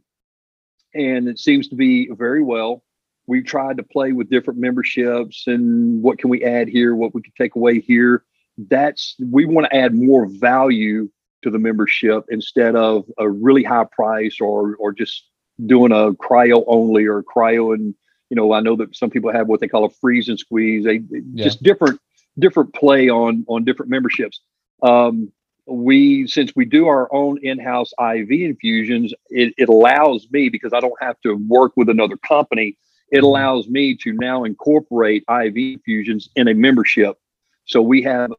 and 0.94 1.28
it 1.28 1.38
seems 1.38 1.69
to 1.69 1.75
be 1.75 2.09
very 2.11 2.43
well. 2.43 2.83
We've 3.26 3.45
tried 3.45 3.78
to 3.78 3.83
play 3.83 4.12
with 4.12 4.31
different 4.31 4.61
memberships 4.61 5.45
and 5.47 6.02
what 6.02 6.19
can 6.19 6.31
we 6.31 6.45
add 6.45 6.69
here, 6.69 6.95
what 6.95 7.14
we 7.14 7.23
can 7.23 7.33
take 7.37 7.57
away 7.57 7.81
here. 7.81 8.25
That's 8.57 9.16
we 9.19 9.45
want 9.45 9.69
to 9.71 9.76
add 9.76 9.95
more 9.95 10.26
value 10.26 11.11
to 11.43 11.50
the 11.50 11.59
membership 11.59 12.25
instead 12.31 12.76
of 12.76 13.05
a 13.19 13.28
really 13.28 13.62
high 13.62 13.87
price 13.90 14.40
or 14.40 14.76
or 14.76 14.93
just 14.93 15.28
doing 15.64 15.93
a 15.93 16.12
cryo 16.12 16.64
only 16.66 17.07
or 17.07 17.23
cryo 17.23 17.75
and 17.75 17.95
you 18.30 18.37
know, 18.37 18.52
I 18.52 18.61
know 18.61 18.76
that 18.76 18.97
some 18.97 19.11
people 19.11 19.33
have 19.33 19.47
what 19.47 19.61
they 19.61 19.68
call 19.68 19.85
a 19.85 19.90
freeze 19.90 20.28
and 20.28 20.38
squeeze. 20.38 20.85
They 20.85 21.00
yeah. 21.11 21.45
just 21.45 21.62
different 21.62 22.00
different 22.38 22.75
play 22.75 23.09
on 23.09 23.45
on 23.49 23.64
different 23.64 23.90
memberships. 23.90 24.40
Um, 24.83 25.33
we 25.66 26.26
since 26.26 26.54
we 26.54 26.64
do 26.64 26.87
our 26.87 27.12
own 27.12 27.38
in-house 27.42 27.92
IV 28.00 28.30
infusions, 28.30 29.12
it, 29.30 29.54
it 29.56 29.68
allows 29.68 30.28
me 30.30 30.49
because 30.49 30.73
I 30.73 30.80
don't 30.80 31.00
have 31.00 31.21
to 31.23 31.35
work 31.49 31.73
with 31.76 31.88
another 31.88 32.16
company. 32.16 32.76
It 33.11 33.16
mm-hmm. 33.16 33.25
allows 33.25 33.68
me 33.68 33.97
to 33.97 34.12
now 34.12 34.45
incorporate 34.45 35.25
IV 35.28 35.56
infusions 35.56 36.28
in 36.37 36.49
a 36.49 36.54
membership. 36.54 37.16
So 37.64 37.83
we 37.83 38.02
have 38.02 38.30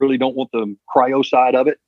really 0.00 0.18
don't 0.18 0.36
want 0.36 0.50
the 0.52 0.76
cryo 0.94 1.24
side 1.24 1.54
of 1.54 1.66
it 1.66 1.78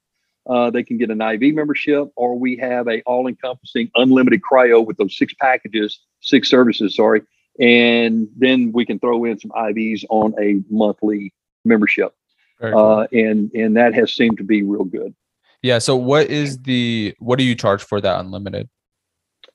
uh, 0.49 0.71
they 0.71 0.83
can 0.83 0.99
get 0.99 1.11
an 1.11 1.21
IV 1.21 1.55
membership, 1.55 2.09
or 2.17 2.39
we 2.39 2.57
have 2.57 2.89
a 2.89 3.03
all-encompassing 3.03 3.91
unlimited 3.95 4.41
cryo 4.43 4.85
with 4.85 4.97
those 4.97 5.17
six 5.17 5.35
packages, 5.35 6.01
six 6.21 6.49
services. 6.49 6.95
Sorry, 6.97 7.23
and 7.59 8.29
then 8.37 8.73
we 8.73 8.85
can 8.85 8.99
throw 8.99 9.25
in 9.25 9.39
some 9.39 9.51
IVs 9.51 10.05
on 10.09 10.35
a 10.41 10.63
monthly 10.71 11.33
membership, 11.65 12.15
cool. 12.61 12.79
uh, 12.79 13.07
and 13.13 13.51
and 13.55 13.77
that 13.77 13.95
has 13.95 14.15
seemed 14.15 14.39
to 14.39 14.45
be 14.45 14.63
real 14.63 14.85
good. 14.85 15.15
Yeah. 15.63 15.79
So, 15.79 15.97
what 15.97 16.29
is 16.29 16.59
the 16.63 17.15
what 17.19 17.39
do 17.39 17.45
you 17.45 17.55
charge 17.55 17.83
for 17.83 18.01
that 18.01 18.21
unlimited? 18.21 18.69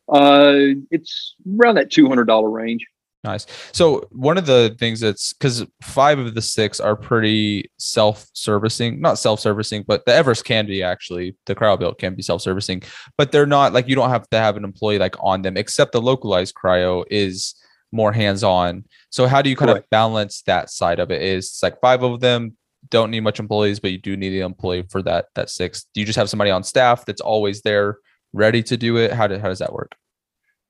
Uh, 0.09 0.75
it's 0.89 1.35
around 1.57 1.75
that 1.75 1.89
two 1.89 2.07
hundred 2.07 2.25
dollar 2.25 2.49
range. 2.49 2.85
Nice. 3.23 3.45
So 3.71 4.07
one 4.11 4.39
of 4.39 4.47
the 4.47 4.75
things 4.79 4.99
that's 4.99 5.33
because 5.33 5.63
five 5.83 6.17
of 6.17 6.33
the 6.33 6.41
six 6.41 6.79
are 6.79 6.95
pretty 6.95 7.69
self-servicing, 7.77 8.99
not 8.99 9.19
self-servicing, 9.19 9.85
but 9.87 10.03
the 10.05 10.13
Everest 10.13 10.43
can 10.43 10.65
be 10.65 10.81
actually 10.81 11.35
the 11.45 11.53
cryo 11.53 11.95
can 11.95 12.15
be 12.15 12.23
self-servicing, 12.23 12.81
but 13.19 13.31
they're 13.31 13.45
not 13.45 13.73
like 13.73 13.87
you 13.87 13.95
don't 13.95 14.09
have 14.09 14.27
to 14.31 14.37
have 14.37 14.57
an 14.57 14.63
employee 14.63 14.97
like 14.97 15.15
on 15.19 15.43
them, 15.43 15.55
except 15.55 15.91
the 15.91 16.01
localized 16.01 16.55
cryo 16.55 17.03
is 17.11 17.53
more 17.91 18.11
hands-on. 18.11 18.85
So 19.11 19.27
how 19.27 19.43
do 19.43 19.51
you 19.51 19.55
kind 19.55 19.69
of 19.71 19.87
balance 19.91 20.41
that 20.43 20.71
side 20.71 20.99
of 20.99 21.11
it? 21.11 21.21
Is 21.21 21.59
like 21.61 21.79
five 21.79 22.01
of 22.01 22.21
them 22.21 22.57
don't 22.89 23.11
need 23.11 23.19
much 23.19 23.39
employees, 23.39 23.79
but 23.79 23.91
you 23.91 23.99
do 23.99 24.17
need 24.17 24.29
the 24.29 24.39
employee 24.39 24.87
for 24.89 25.03
that 25.03 25.27
that 25.35 25.51
six. 25.51 25.85
Do 25.93 25.99
you 25.99 26.07
just 26.07 26.17
have 26.17 26.29
somebody 26.29 26.49
on 26.49 26.63
staff 26.63 27.05
that's 27.05 27.21
always 27.21 27.61
there 27.61 27.97
ready 28.33 28.63
to 28.63 28.77
do 28.77 28.97
it? 28.97 29.11
How, 29.11 29.27
do, 29.27 29.37
how 29.37 29.49
does 29.49 29.59
that 29.59 29.73
work? 29.73 29.95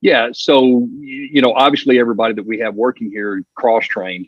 Yeah. 0.02 0.30
So, 0.34 0.88
you 1.00 1.42
know, 1.42 1.54
obviously 1.54 2.00
everybody 2.00 2.34
that 2.34 2.46
we 2.46 2.60
have 2.60 2.76
working 2.76 3.12
here 3.12 3.44
cross 3.56 3.86
trained. 3.86 4.28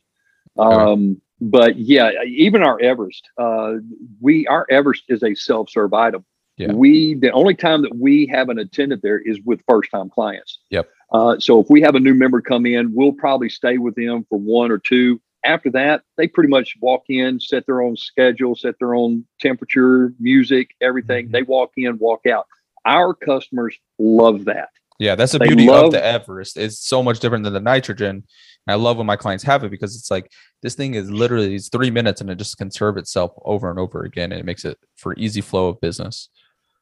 Um, 0.58 1.20
but 1.42 1.78
yeah, 1.78 2.12
even 2.26 2.62
our 2.64 2.80
Everest, 2.80 3.28
uh, 3.38 3.74
we, 4.22 4.46
our 4.48 4.66
Everest 4.70 5.04
is 5.10 5.24
a 5.24 5.34
self 5.34 5.70
serve 5.70 5.94
item. 5.94 6.24
Yeah. 6.58 6.72
We, 6.72 7.16
the 7.16 7.32
only 7.32 7.56
time 7.56 7.82
that 7.82 7.96
we 7.96 8.28
have 8.28 8.50
an 8.50 8.60
attendant 8.60 9.02
there 9.02 9.20
is 9.20 9.40
with 9.44 9.62
first 9.68 9.90
time 9.90 10.10
clients. 10.10 10.60
Yep. 10.70 10.88
Uh, 11.12 11.40
so 11.40 11.60
if 11.60 11.68
we 11.70 11.82
have 11.82 11.96
a 11.96 12.00
new 12.00 12.14
member 12.14 12.42
come 12.42 12.66
in, 12.68 12.94
we'll 12.94 13.14
probably 13.14 13.50
stay 13.50 13.80
with 13.80 13.96
them 13.96 14.26
for 14.30 14.38
one 14.38 14.72
or 14.72 14.78
two. 14.78 15.20
After 15.44 15.70
that, 15.72 16.04
they 16.16 16.28
pretty 16.28 16.50
much 16.50 16.76
walk 16.80 17.04
in, 17.10 17.40
set 17.40 17.66
their 17.66 17.82
own 17.82 17.98
schedule, 17.98 18.56
set 18.56 18.76
their 18.80 18.94
own 18.94 19.26
temperature, 19.42 20.14
music, 20.20 20.76
everything. 20.80 21.28
Mhm. 21.28 21.32
They 21.32 21.44
walk 21.44 21.72
in, 21.76 21.98
walk 21.98 22.26
out. 22.28 22.46
Our 22.86 23.14
customers 23.14 23.78
love 23.98 24.46
that. 24.46 24.70
Yeah, 25.04 25.16
that's 25.16 25.34
the 25.34 25.40
They 25.40 25.48
beauty 25.48 25.68
love- 25.68 25.86
of 25.86 25.92
the 25.92 26.04
Everest. 26.04 26.58
It's 26.58 26.80
so 26.80 27.04
much 27.04 27.20
different 27.20 27.44
than 27.44 27.54
the 27.54 27.60
nitrogen. 27.60 28.24
And 28.66 28.74
I 28.74 28.76
love 28.76 28.96
when 28.98 29.06
my 29.06 29.18
clients 29.18 29.44
have 29.44 29.64
it 29.66 29.72
because 29.72 29.96
it's 29.98 30.10
like 30.10 30.32
this 30.62 30.76
thing 30.76 30.94
is 30.94 31.12
literally 31.12 31.56
it's 31.56 31.68
three 31.68 31.92
minutes 31.92 32.22
and 32.22 32.30
it 32.30 32.36
just 32.38 32.58
can 32.58 32.72
serve 32.72 32.96
itself 32.98 33.32
over 33.44 33.70
and 33.70 33.78
over 33.78 34.04
again. 34.04 34.32
And 34.32 34.40
it 34.40 34.46
makes 34.46 34.64
it 34.64 34.78
for 34.96 35.14
easy 35.18 35.42
flow 35.42 35.68
of 35.68 35.82
business. 35.82 36.30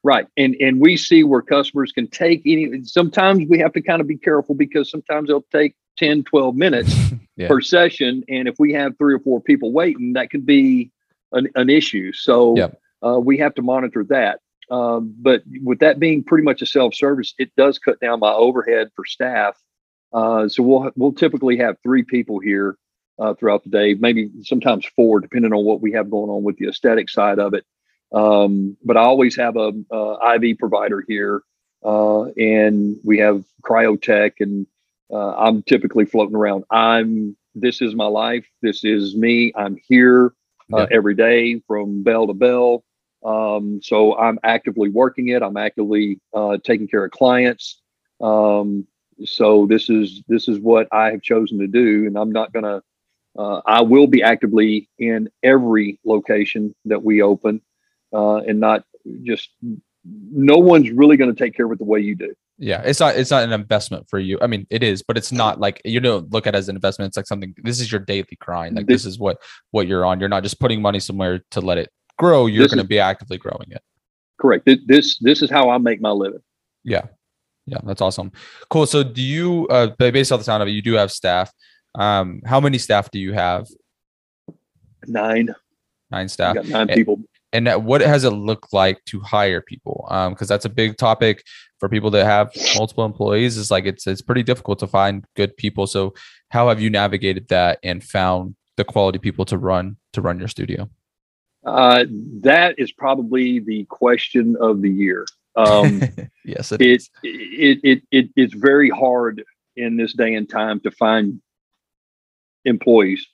Right. 0.03 0.27
And 0.37 0.55
and 0.59 0.79
we 0.79 0.97
see 0.97 1.23
where 1.23 1.41
customers 1.41 1.91
can 1.91 2.07
take 2.07 2.43
any 2.45 2.83
sometimes 2.83 3.47
we 3.49 3.57
have 3.59 3.73
to 3.73 3.81
kind 3.81 4.01
of 4.01 4.07
be 4.07 4.17
careful 4.17 4.53
because 4.53 4.91
sometimes 4.91 5.27
they'll 5.29 5.45
take 5.51 5.75
10, 5.97 6.23
12 6.23 6.55
minutes 6.55 6.95
Yeah. 7.37 7.47
per 7.47 7.61
session. 7.61 8.23
And 8.29 8.47
if 8.47 8.55
we 8.59 8.73
have 8.73 8.95
three 8.99 9.15
or 9.15 9.19
four 9.19 9.41
people 9.41 9.71
waiting, 9.71 10.13
that 10.13 10.29
could 10.29 10.45
be 10.45 10.91
an, 11.31 11.47
an 11.55 11.69
issue. 11.71 12.11
So 12.13 12.55
uh, 13.03 13.19
we 13.19 13.39
have 13.39 13.55
to 13.55 13.63
monitor 13.63 14.03
that. 14.09 14.39
Um, 14.71 15.13
but 15.19 15.43
with 15.63 15.79
that 15.79 15.99
being 15.99 16.23
pretty 16.23 16.45
much 16.45 16.61
a 16.63 16.65
self-service, 16.65 17.35
it 17.37 17.51
does 17.57 17.77
cut 17.77 17.99
down 17.99 18.21
my 18.21 18.31
overhead 18.31 18.89
for 18.95 19.05
staff. 19.05 19.61
Uh, 20.13 20.47
so 20.49 20.63
we'll 20.63 20.91
we'll 20.95 21.13
typically 21.13 21.57
have 21.57 21.77
three 21.83 22.03
people 22.03 22.39
here 22.39 22.77
uh, 23.19 23.33
throughout 23.35 23.63
the 23.63 23.69
day, 23.69 23.95
maybe 23.95 24.31
sometimes 24.43 24.85
four, 24.95 25.19
depending 25.19 25.53
on 25.53 25.65
what 25.65 25.81
we 25.81 25.91
have 25.93 26.09
going 26.09 26.29
on 26.31 26.43
with 26.43 26.57
the 26.57 26.67
aesthetic 26.69 27.09
side 27.09 27.39
of 27.39 27.53
it. 27.53 27.65
Um, 28.13 28.77
but 28.83 28.97
I 28.97 29.01
always 29.01 29.35
have 29.37 29.57
a, 29.57 29.71
a 29.91 30.35
IV 30.41 30.57
provider 30.57 31.03
here, 31.07 31.43
uh, 31.85 32.23
and 32.37 32.97
we 33.05 33.19
have 33.19 33.43
cryotech, 33.63 34.33
and 34.41 34.67
uh, 35.13 35.35
I'm 35.35 35.63
typically 35.63 36.05
floating 36.05 36.35
around. 36.35 36.65
I'm 36.71 37.37
this 37.55 37.81
is 37.81 37.95
my 37.95 38.07
life. 38.07 38.47
This 38.61 38.83
is 38.85 39.15
me. 39.15 39.53
I'm 39.55 39.77
here 39.87 40.33
uh, 40.73 40.79
Yeah. 40.79 40.87
every 40.91 41.15
day 41.15 41.61
from 41.67 42.03
bell 42.03 42.27
to 42.27 42.33
bell. 42.33 42.83
Um, 43.23 43.79
so 43.83 44.17
I'm 44.17 44.39
actively 44.43 44.89
working 44.89 45.29
it. 45.29 45.43
I'm 45.43 45.57
actively 45.57 46.19
uh, 46.33 46.57
taking 46.63 46.87
care 46.87 47.05
of 47.05 47.11
clients. 47.11 47.79
Um, 48.19 48.87
so 49.25 49.67
this 49.67 49.89
is 49.89 50.23
this 50.27 50.47
is 50.47 50.59
what 50.59 50.87
I 50.91 51.11
have 51.11 51.21
chosen 51.21 51.59
to 51.59 51.67
do, 51.67 52.07
and 52.07 52.17
I'm 52.17 52.31
not 52.31 52.53
gonna. 52.53 52.81
Uh, 53.37 53.61
I 53.65 53.81
will 53.81 54.07
be 54.07 54.23
actively 54.23 54.89
in 54.97 55.29
every 55.43 55.99
location 56.03 56.75
that 56.85 57.03
we 57.03 57.21
open, 57.21 57.61
uh, 58.13 58.37
and 58.37 58.59
not 58.59 58.83
just. 59.23 59.49
No 60.03 60.57
one's 60.57 60.89
really 60.89 61.15
going 61.15 61.31
to 61.31 61.37
take 61.37 61.55
care 61.55 61.67
of 61.67 61.71
it 61.73 61.77
the 61.77 61.85
way 61.85 61.99
you 61.99 62.15
do. 62.15 62.33
Yeah. 62.57 62.81
It's 62.81 62.99
not 62.99 63.15
it's 63.15 63.29
not 63.29 63.43
an 63.43 63.53
investment 63.53 64.07
for 64.09 64.17
you. 64.17 64.39
I 64.41 64.47
mean, 64.47 64.65
it 64.71 64.81
is, 64.81 65.03
but 65.03 65.15
it's 65.15 65.31
not 65.31 65.59
like 65.59 65.79
you 65.85 65.99
don't 65.99 66.31
look 66.33 66.47
at 66.47 66.55
it 66.55 66.57
as 66.57 66.69
an 66.69 66.75
investment. 66.75 67.09
It's 67.09 67.17
like 67.17 67.27
something 67.27 67.53
this 67.63 67.79
is 67.79 67.91
your 67.91 68.01
daily 68.01 68.37
grind. 68.39 68.75
Like 68.75 68.87
This- 68.87 69.03
this 69.03 69.13
is 69.13 69.19
what 69.19 69.37
what 69.69 69.87
you're 69.87 70.03
on. 70.05 70.19
You're 70.19 70.29
not 70.29 70.41
just 70.41 70.59
putting 70.59 70.81
money 70.81 70.99
somewhere 70.99 71.43
to 71.51 71.61
let 71.61 71.77
it 71.77 71.89
grow. 72.21 72.45
You're 72.45 72.67
going 72.67 72.77
to 72.77 72.83
be 72.83 72.99
actively 72.99 73.37
growing 73.37 73.67
it. 73.71 73.81
Correct. 74.39 74.67
This 74.87 75.17
this 75.19 75.41
is 75.41 75.49
how 75.49 75.69
I 75.69 75.77
make 75.77 76.01
my 76.01 76.11
living. 76.11 76.41
Yeah. 76.83 77.05
Yeah, 77.67 77.77
that's 77.83 78.01
awesome. 78.01 78.31
Cool. 78.69 78.85
So 78.87 79.03
do 79.03 79.21
you 79.21 79.67
uh 79.69 79.87
ba- 79.99 80.11
based 80.11 80.31
off 80.31 80.39
the 80.39 80.43
sound 80.43 80.63
of 80.63 80.69
it, 80.69 80.71
you 80.71 80.81
do 80.81 80.93
have 80.93 81.11
staff. 81.11 81.51
Um, 81.95 82.41
how 82.45 82.59
many 82.59 82.77
staff 82.77 83.11
do 83.11 83.19
you 83.19 83.33
have? 83.33 83.67
Nine. 85.07 85.53
Nine 86.09 86.27
staff. 86.29 86.55
got 86.55 86.65
nine 86.65 86.89
Eh, 86.89 86.95
people. 86.95 87.21
And 87.53 87.67
what 87.85 88.01
has 88.01 88.23
it 88.23 88.29
looked 88.31 88.71
like 88.73 89.03
to 89.05 89.19
hire 89.19 89.61
people? 89.61 90.07
Um, 90.09 90.33
because 90.33 90.47
that's 90.47 90.65
a 90.65 90.69
big 90.69 90.97
topic 90.97 91.43
for 91.79 91.89
people 91.89 92.09
that 92.11 92.25
have 92.25 92.49
multiple 92.75 93.05
employees. 93.05 93.57
Is 93.57 93.69
like 93.69 93.85
it's 93.85 94.07
it's 94.07 94.21
pretty 94.21 94.43
difficult 94.43 94.79
to 94.79 94.87
find 94.87 95.25
good 95.35 95.55
people. 95.57 95.85
So 95.85 96.13
how 96.49 96.69
have 96.69 96.79
you 96.81 96.89
navigated 96.89 97.47
that 97.49 97.79
and 97.83 98.03
found 98.03 98.55
the 98.77 98.85
quality 98.85 99.19
people 99.19 99.45
to 99.45 99.57
run 99.57 99.97
to 100.13 100.21
run 100.21 100.39
your 100.39 100.47
studio? 100.47 100.89
Uh, 101.65 102.05
that 102.41 102.75
is 102.77 102.91
probably 102.91 103.59
the 103.59 103.85
question 103.85 104.55
of 104.59 104.81
the 104.81 104.89
year. 104.89 105.25
Um, 105.55 106.01
yes, 106.45 106.71
it 106.71 106.81
it, 106.81 107.09
it 107.23 107.79
it 107.83 108.03
it 108.11 108.29
it's 108.35 108.53
very 108.53 108.89
hard 108.89 109.43
in 109.75 109.97
this 109.97 110.13
day 110.13 110.33
and 110.35 110.49
time 110.49 110.79
to 110.81 110.91
find 110.91 111.41
employees. 112.65 113.27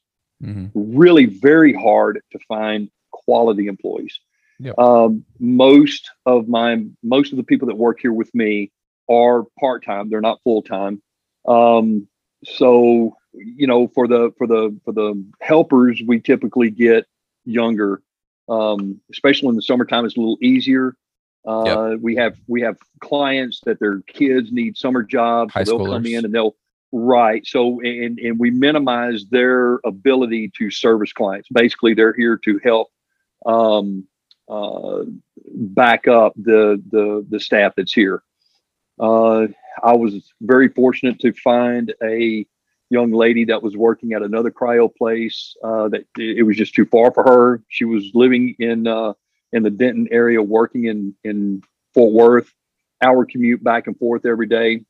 Mm-hmm. 0.43 0.98
Really, 0.98 1.25
very 1.25 1.74
hard 1.74 2.22
to 2.31 2.39
find 2.48 2.89
quality 3.12 3.67
employees. 3.67 4.19
Yep. 4.60 4.77
Um, 4.77 5.24
most 5.39 6.10
of 6.25 6.48
my 6.48 6.84
most 7.03 7.31
of 7.31 7.38
the 7.38 7.43
people 7.43 7.67
that 7.67 7.75
work 7.75 8.00
here 8.01 8.13
with 8.13 8.34
me 8.34 8.72
are 9.10 9.46
part 9.60 9.86
time. 9.86 10.10
They're 10.10 10.22
not 10.22 10.41
full 10.43 10.62
time. 10.62 11.01
Um, 11.48 12.07
so 12.43 13.15
you 13.34 13.67
know, 13.67 13.88
for 13.88 14.07
the 14.07 14.34
for 14.38 14.48
the 14.48 14.77
for 14.84 14.91
the 14.91 15.24
helpers, 15.41 16.01
we 16.05 16.19
typically 16.19 16.69
get 16.69 17.05
younger. 17.46 18.01
Um, 18.50 19.01
especially 19.12 19.50
in 19.50 19.56
the 19.56 19.62
summertime, 19.62 20.06
it's 20.06 20.18
a 20.18 20.20
little 20.20 20.38
easier. 20.42 20.96
Uh, 21.46 21.96
We 22.01 22.16
have 22.16 22.38
we 22.48 22.62
have 22.62 22.77
clients 23.00 23.62
that 23.66 23.80
their 23.80 24.01
kids 24.01 24.51
need 24.51 24.77
summer 24.77 25.04
jobs, 25.04 25.54
High 25.54 25.63
they'll 25.63 25.86
come 25.86 26.06
in 26.06 26.25
and 26.25 26.34
they'll 26.34 26.56
right. 26.92 27.46
So 27.46 27.80
and 27.82 28.20
and 28.20 28.39
we 28.39 28.51
minimize 28.51 29.25
their 29.30 29.80
ability 29.86 30.51
to 30.58 30.72
service 30.72 31.13
clients. 31.13 31.48
Basically, 31.51 31.94
they're 31.94 32.13
here 32.13 32.38
to 32.44 32.60
help 32.63 32.89
um, 33.46 34.08
uh, 34.50 35.04
back 35.54 36.08
up 36.08 36.34
the 36.36 36.82
the 36.92 37.25
the 37.30 37.39
staff 37.39 37.74
that's 37.75 37.94
here. 37.94 38.24
Uh, 39.00 39.48
I 39.84 39.96
was 39.96 40.34
very 40.42 40.70
fortunate 40.70 41.20
to 41.20 41.34
find 41.34 41.94
a 42.04 42.46
young 42.89 43.12
lady 43.12 43.46
that 43.46 43.62
was 43.62 43.75
working 43.75 44.13
at 44.13 44.22
another 44.22 44.51
cryo 44.51 44.94
place 44.94 45.56
uh, 45.63 45.89
that 45.89 46.06
it 46.17 46.46
was 46.46 46.56
just 46.56 46.74
too 46.74 46.86
far 46.86 47.12
for 47.12 47.24
her. 47.24 47.63
She 47.67 47.86
was 47.86 48.12
living 48.13 48.56
in 48.60 48.88
uh, 48.88 49.13
in 49.51 49.63
the 49.63 49.70
Denton 49.70 50.08
area, 50.12 50.41
working 50.41 50.86
in 50.86 51.15
in 51.24 51.63
Fort 51.94 52.13
Worth, 52.13 52.53
hour 53.01 53.25
commute 53.25 53.63
back 53.63 53.88
and 53.88 53.98
forth 53.98 54.25
every 54.25 54.48
day. 54.48 54.82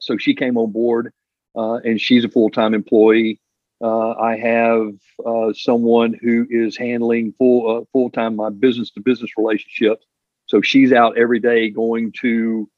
So 0.00 0.16
she 0.16 0.34
came 0.34 0.56
on 0.56 0.72
board, 0.72 1.12
uh, 1.56 1.74
and 1.84 2.00
she's 2.00 2.24
a 2.24 2.28
full 2.28 2.50
time 2.50 2.74
employee. 2.74 3.40
Uh, 3.82 4.10
I 4.10 4.36
have 4.36 4.92
uh, 5.24 5.52
someone 5.54 6.14
who 6.20 6.46
is 6.50 6.76
handling 6.76 7.32
full 7.38 7.78
uh, 7.78 7.84
full 7.92 8.10
time 8.10 8.36
my 8.36 8.50
business 8.50 8.90
to 8.92 9.00
business 9.00 9.30
relationships. 9.36 10.04
So 10.46 10.60
she's 10.60 10.92
out 10.92 11.16
every 11.16 11.38
day 11.38 11.70
going 11.70 12.12
to 12.20 12.68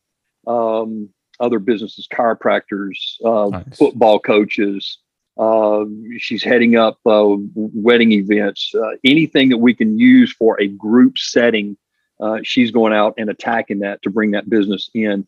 um, 0.46 1.08
other 1.42 1.58
businesses, 1.58 2.08
chiropractors, 2.10 2.96
uh, 3.24 3.48
Nice. 3.50 3.76
football 3.76 4.18
coaches. 4.18 4.98
Uh, 5.38 5.84
she's 6.18 6.42
heading 6.44 6.76
up 6.76 6.98
uh, 7.04 7.34
wedding 7.54 8.12
events, 8.12 8.72
uh, 8.74 8.90
anything 9.04 9.48
that 9.48 9.58
we 9.58 9.74
can 9.74 9.98
use 9.98 10.32
for 10.32 10.60
a 10.60 10.68
group 10.68 11.18
setting. 11.18 11.76
Uh, 12.20 12.38
she's 12.44 12.70
going 12.70 12.92
out 12.92 13.14
and 13.18 13.28
attacking 13.28 13.80
that 13.80 14.00
to 14.02 14.10
bring 14.10 14.30
that 14.30 14.48
business 14.48 14.88
in. 14.94 15.26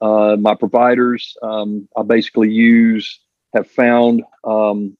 Uh, 0.00 0.36
my 0.40 0.54
providers, 0.54 1.36
um, 1.42 1.88
I 1.96 2.02
basically 2.02 2.50
use, 2.50 3.20
have 3.54 3.70
found 3.70 4.24
um, 4.42 4.96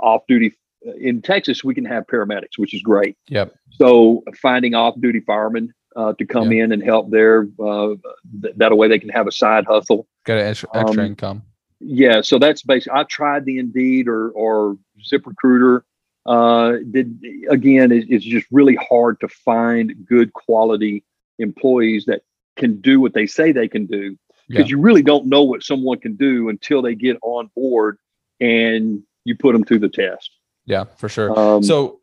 off 0.00 0.22
duty. 0.28 0.52
In 1.00 1.22
Texas, 1.22 1.62
we 1.64 1.74
can 1.74 1.84
have 1.84 2.06
paramedics, 2.06 2.58
which 2.58 2.74
is 2.74 2.82
great. 2.82 3.16
Yep. 3.28 3.54
So 3.70 4.24
finding 4.42 4.74
off 4.74 5.00
duty 5.00 5.20
firemen 5.20 5.72
uh, 5.96 6.12
to 6.14 6.24
come 6.24 6.52
in 6.52 6.72
and 6.72 6.82
help 6.82 7.10
there, 7.10 7.48
uh, 7.58 7.94
th- 8.42 8.54
that 8.56 8.76
way 8.76 8.88
they 8.88 8.98
can 8.98 9.10
have 9.10 9.26
a 9.26 9.32
side 9.32 9.64
hustle. 9.66 10.06
Got 10.24 10.38
an 10.38 10.46
extra, 10.46 10.68
extra 10.74 11.02
Um, 11.02 11.06
income. 11.06 11.42
Yeah, 11.80 12.20
so 12.20 12.38
that's 12.38 12.62
basically. 12.62 12.98
I 12.98 13.04
tried 13.04 13.44
the 13.44 13.58
Indeed 13.58 14.08
or 14.08 14.30
or 14.30 14.78
ZipRecruiter. 15.10 15.82
Uh, 16.24 16.76
did 16.90 17.20
again? 17.50 17.90
It, 17.90 18.06
it's 18.08 18.24
just 18.24 18.46
really 18.52 18.76
hard 18.76 19.18
to 19.20 19.28
find 19.28 19.94
good 20.06 20.32
quality 20.32 21.04
employees 21.38 22.04
that 22.06 22.22
can 22.56 22.80
do 22.80 23.00
what 23.00 23.14
they 23.14 23.26
say 23.26 23.50
they 23.50 23.66
can 23.66 23.86
do 23.86 24.16
because 24.48 24.70
you 24.70 24.78
really 24.78 25.02
don't 25.02 25.26
know 25.26 25.42
what 25.42 25.62
someone 25.62 25.98
can 25.98 26.14
do 26.14 26.48
until 26.48 26.82
they 26.82 26.94
get 26.94 27.16
on 27.22 27.50
board 27.56 27.96
and 28.40 29.02
you 29.24 29.36
put 29.36 29.52
them 29.52 29.64
through 29.64 29.78
the 29.78 29.88
test. 29.88 30.30
Yeah, 30.66 30.84
for 30.96 31.08
sure. 31.08 31.36
Um, 31.38 31.62
so 31.62 32.00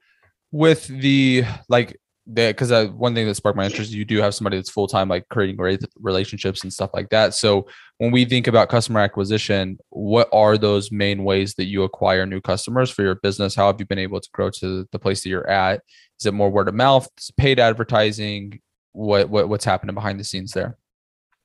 with 0.51 0.87
the 0.87 1.45
like 1.67 1.99
that 2.31 2.55
because 2.55 2.71
uh, 2.71 2.85
one 2.87 3.15
thing 3.15 3.25
that 3.25 3.35
sparked 3.35 3.57
my 3.57 3.65
interest 3.65 3.91
you 3.91 4.05
do 4.05 4.19
have 4.19 4.35
somebody 4.35 4.55
that's 4.55 4.69
full-time 4.69 5.09
like 5.09 5.27
creating 5.29 5.55
great 5.55 5.81
relationships 5.99 6.63
and 6.63 6.71
stuff 6.71 6.91
like 6.93 7.09
that 7.09 7.33
so 7.33 7.67
when 7.97 8.11
we 8.11 8.23
think 8.23 8.45
about 8.47 8.69
customer 8.69 8.99
acquisition 8.99 9.77
what 9.89 10.29
are 10.31 10.57
those 10.57 10.91
main 10.91 11.23
ways 11.23 11.55
that 11.55 11.65
you 11.65 11.83
acquire 11.83 12.25
new 12.25 12.39
customers 12.39 12.91
for 12.91 13.01
your 13.01 13.15
business 13.15 13.55
how 13.55 13.67
have 13.67 13.79
you 13.79 13.85
been 13.85 13.99
able 13.99 14.19
to 14.19 14.29
grow 14.31 14.49
to 14.49 14.87
the 14.91 14.99
place 14.99 15.23
that 15.23 15.29
you're 15.29 15.49
at 15.49 15.81
is 16.19 16.25
it 16.25 16.33
more 16.33 16.51
word 16.51 16.67
of 16.67 16.75
mouth 16.75 17.07
is 17.17 17.29
it 17.29 17.37
paid 17.37 17.59
advertising 17.59 18.59
what, 18.91 19.29
what 19.29 19.49
what's 19.49 19.65
happening 19.65 19.95
behind 19.95 20.19
the 20.19 20.23
scenes 20.23 20.51
there 20.51 20.77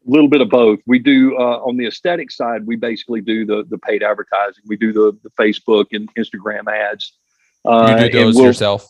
A 0.07 0.11
little 0.11 0.29
bit 0.29 0.43
of 0.43 0.51
both. 0.51 0.81
We 0.87 0.99
do 0.99 1.35
uh, 1.39 1.61
on 1.61 1.79
the 1.79 1.87
aesthetic 1.87 2.31
side. 2.31 2.67
We 2.67 2.77
basically 2.77 3.23
do 3.23 3.47
the 3.47 3.65
the 3.71 3.79
paid 3.79 4.03
advertising. 4.03 4.65
We 4.67 4.77
do 4.77 4.93
the 4.93 5.17
the 5.23 5.31
Facebook 5.31 5.87
and 5.93 6.15
Instagram 6.15 6.71
ads. 6.71 7.17
Uh, 7.65 7.97
you 7.99 8.11
do 8.11 8.19
those 8.19 8.35
we'll, 8.35 8.45
yourself? 8.45 8.87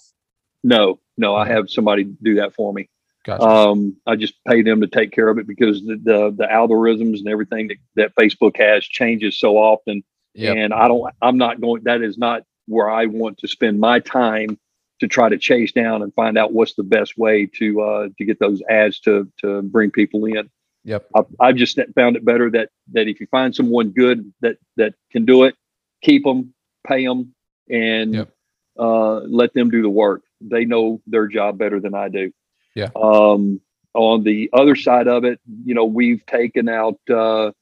No, 0.65 0.99
no. 1.17 1.35
I 1.35 1.47
have 1.47 1.71
somebody 1.71 2.05
do 2.05 2.37
that 2.37 2.55
for 2.55 2.73
me. 2.73 2.89
Gotcha. 3.25 3.43
Um, 3.43 3.97
I 4.07 4.17
just 4.17 4.35
pay 4.47 4.63
them 4.63 4.83
to 4.83 4.87
take 4.87 5.11
care 5.11 5.29
of 5.29 5.39
it 5.39 5.47
because 5.47 5.83
the 5.83 5.97
the, 6.03 6.35
the 6.37 6.47
algorithms 6.47 7.19
and 7.19 7.29
everything 7.29 7.69
that, 7.69 7.77
that 7.97 8.15
Facebook 8.15 8.57
has 8.59 8.85
changes 8.85 9.39
so 9.39 9.57
often. 9.57 10.03
Yep. 10.35 10.57
And 10.57 10.75
I 10.75 10.89
don't. 10.89 11.13
I'm 11.23 11.39
not 11.39 11.61
going. 11.61 11.85
That 11.85 12.03
is 12.03 12.19
not 12.19 12.43
where 12.67 12.91
I 12.91 13.07
want 13.07 13.39
to 13.39 13.49
spend 13.49 13.81
my 13.81 14.01
time 14.01 14.59
to 15.01 15.09
try 15.09 15.29
to 15.29 15.39
chase 15.39 15.73
down 15.73 16.03
and 16.03 16.15
find 16.15 16.39
out 16.39 16.53
what's 16.53 16.75
the 16.75 16.83
best 16.83 17.17
way 17.17 17.47
to 17.59 17.81
uh, 17.81 18.09
to 18.19 18.25
get 18.25 18.39
those 18.41 18.63
ads 18.69 19.01
to 19.01 19.31
to 19.41 19.63
bring 19.63 19.91
people 19.91 20.25
in. 20.27 20.51
Yep. 20.85 21.07
I've, 21.15 21.27
I've 21.41 21.57
just 21.57 21.79
found 21.95 22.17
it 22.17 22.25
better 22.25 22.51
that 22.51 22.69
that 22.93 23.09
if 23.09 23.21
you 23.21 23.27
find 23.31 23.55
someone 23.55 23.91
good 23.91 24.33
that 24.41 24.59
that 24.77 24.95
can 25.11 25.25
do 25.25 25.45
it, 25.45 25.55
keep 26.03 26.25
them, 26.25 26.53
pay 26.87 27.07
them, 27.07 27.35
and 27.71 28.15
yep. 28.15 28.33
uh, 28.79 29.21
let 29.21 29.55
them 29.55 29.71
do 29.71 29.83
the 29.83 29.89
work. 29.89 30.24
They 30.51 30.65
know 30.65 31.01
their 31.07 31.27
job 31.27 31.59
better 31.59 31.81
than 31.81 31.95
I 31.95 32.09
do. 32.09 32.33
Yeah. 32.75 32.91
Um, 32.97 33.61
on 33.95 34.25
the 34.25 34.51
other 34.53 34.75
side 34.75 35.07
of 35.07 35.25
it, 35.25 35.41
you 35.65 35.75
know, 35.75 35.85
we've 35.85 36.25
taken 36.27 36.69
out. 36.69 36.99
Uh, 37.09 37.53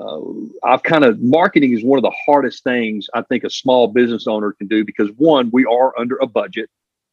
uh, 0.00 0.20
I've 0.64 0.82
kind 0.82 1.04
of 1.04 1.20
marketing 1.20 1.72
is 1.72 1.84
one 1.84 1.98
of 1.98 2.02
the 2.02 2.14
hardest 2.26 2.64
things 2.64 3.06
I 3.14 3.22
think 3.22 3.44
a 3.44 3.50
small 3.50 3.88
business 3.88 4.26
owner 4.26 4.52
can 4.52 4.66
do 4.66 4.84
because 4.84 5.10
one, 5.16 5.50
we 5.52 5.64
are 5.66 5.96
under 5.96 6.16
a 6.16 6.26
budget, 6.26 6.68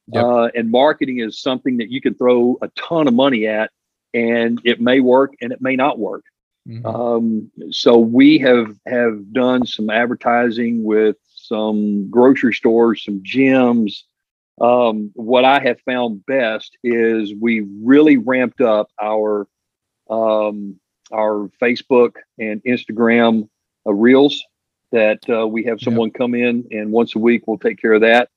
yep. 0.07 0.23
uh, 0.23 0.49
and 0.55 0.71
marketing 0.71 1.19
is 1.19 1.39
something 1.39 1.77
that 1.77 1.91
you 1.91 2.01
can 2.01 2.15
throw 2.15 2.57
a 2.61 2.69
ton 2.69 3.07
of 3.07 3.13
money 3.13 3.45
at 3.45 3.69
and 4.13 4.59
it 4.63 4.81
may 4.81 4.99
work 4.99 5.33
and 5.41 5.51
it 5.51 5.61
may 5.61 5.75
not 5.75 5.99
work. 5.99 6.23
Mm-hmm. 6.67 6.85
Um, 6.85 7.51
so 7.71 7.97
we 7.97 8.37
have 8.39 8.75
have 8.85 9.33
done 9.33 9.65
some 9.65 9.89
advertising 9.89 10.83
with 10.83 11.17
some 11.25 12.09
grocery 12.09 12.53
stores, 12.53 13.03
some 13.03 13.21
gyms. 13.23 14.03
Um, 14.59 15.11
what 15.15 15.45
I 15.45 15.59
have 15.59 15.79
found 15.81 16.25
best 16.25 16.77
is 16.83 17.33
we 17.39 17.65
really 17.81 18.17
ramped 18.17 18.61
up 18.61 18.89
our 19.01 19.47
um, 20.09 20.79
our 21.11 21.49
Facebook 21.61 22.15
and 22.37 22.61
Instagram 22.63 23.47
uh, 23.85 23.93
reels. 23.93 24.43
That 24.91 25.19
uh, 25.29 25.47
we 25.47 25.63
have 25.63 25.79
someone 25.79 26.09
yep. 26.09 26.15
come 26.15 26.35
in 26.35 26.67
and 26.71 26.91
once 26.91 27.15
a 27.15 27.19
week 27.19 27.47
we'll 27.47 27.57
take 27.57 27.81
care 27.81 27.93
of 27.93 28.01
that. 28.01 28.27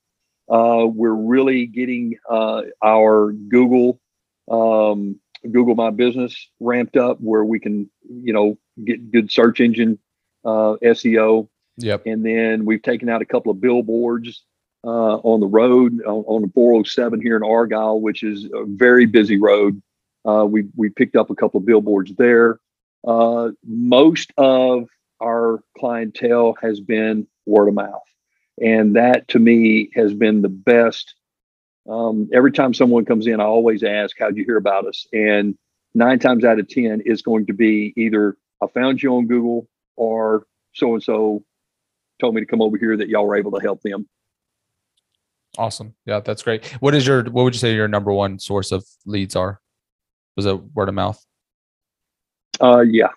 Uh, 0.49 0.87
we're 0.87 1.12
really 1.12 1.66
getting 1.66 2.16
uh, 2.30 2.62
our 2.80 3.33
Google 3.33 3.99
um, 4.49 5.18
Google 5.50 5.75
My 5.75 5.90
Business 5.90 6.50
ramped 6.61 6.97
up 6.97 7.18
where 7.21 7.44
we 7.44 7.61
can, 7.61 7.90
you 8.09 8.33
know, 8.33 8.59
get 8.85 9.11
good 9.11 9.30
search 9.30 9.61
engine 9.61 9.99
uh, 10.44 10.76
SEO. 10.83 11.49
Yep. 11.78 12.06
And 12.06 12.25
then 12.25 12.64
we've 12.64 12.83
taken 12.83 13.09
out 13.09 13.23
a 13.23 13.26
couple 13.26 13.50
of 13.50 13.61
billboards 13.61 14.44
uh, 14.85 15.17
on 15.19 15.41
the 15.41 15.47
road 15.47 16.00
on, 16.05 16.43
the 16.43 16.50
407 16.55 17.21
here 17.21 17.37
in 17.37 17.43
Argyle, 17.43 18.00
which 18.00 18.23
is 18.23 18.45
a 18.45 18.64
very 18.67 19.07
busy 19.07 19.38
road. 19.38 19.81
Uh, 20.26 20.45
we 20.45 20.64
we 20.76 20.88
picked 20.91 21.17
up 21.17 21.31
a 21.31 21.35
couple 21.35 21.59
of 21.59 21.67
billboards 21.67 22.12
there. 22.17 22.59
Uh, 23.07 23.50
most 23.64 24.33
of 24.37 24.88
our 25.23 25.62
clientele 25.79 26.57
has 26.62 26.81
been 26.81 27.26
word 27.47 27.69
of 27.69 27.75
mouth, 27.75 28.03
and 28.62 28.97
that 28.97 29.29
to 29.29 29.38
me 29.38 29.91
has 29.95 30.14
been 30.14 30.43
the 30.43 30.49
best 30.49 31.14
um, 31.88 32.31
every 32.33 32.53
time 32.53 32.73
someone 32.73 33.05
comes 33.05 33.26
in, 33.26 33.41
I 33.41 33.45
always 33.45 33.83
ask, 33.83 34.17
How'd 34.19 34.37
you 34.37 34.45
hear 34.45 34.57
about 34.57 34.87
us? 34.87 35.07
And 35.12 35.57
nine 35.95 36.19
times 36.19 36.45
out 36.45 36.59
of 36.59 36.69
10, 36.69 37.03
it's 37.05 37.23
going 37.23 37.47
to 37.47 37.53
be 37.53 37.93
either 37.97 38.37
I 38.62 38.67
found 38.69 39.03
you 39.03 39.17
on 39.17 39.26
Google 39.26 39.69
or 39.97 40.47
so 40.73 40.95
and 40.95 41.02
so 41.02 41.45
told 42.21 42.35
me 42.35 42.41
to 42.41 42.47
come 42.47 42.63
over 42.63 42.78
here 42.78 42.97
that 42.97 43.08
y'all 43.08 43.26
were 43.26 43.37
able 43.37 43.52
to 43.52 43.61
help 43.61 43.82
them. 43.82 44.08
Awesome. 45.58 45.95
Yeah, 46.06 46.21
that's 46.21 46.43
great. 46.43 46.67
What 46.80 46.95
is 46.95 47.06
your, 47.06 47.25
what 47.25 47.45
would 47.45 47.54
you 47.54 47.60
say 47.60 47.75
your 47.75 47.88
number 47.88 48.12
one 48.12 48.38
source 48.38 48.73
of 48.73 48.84
leads 49.06 49.36
are? 49.36 49.60
Was 50.36 50.47
it 50.47 50.60
word 50.75 50.88
of 50.88 50.95
mouth? 50.95 51.25
Uh, 52.60 52.80
yeah. 52.80 53.08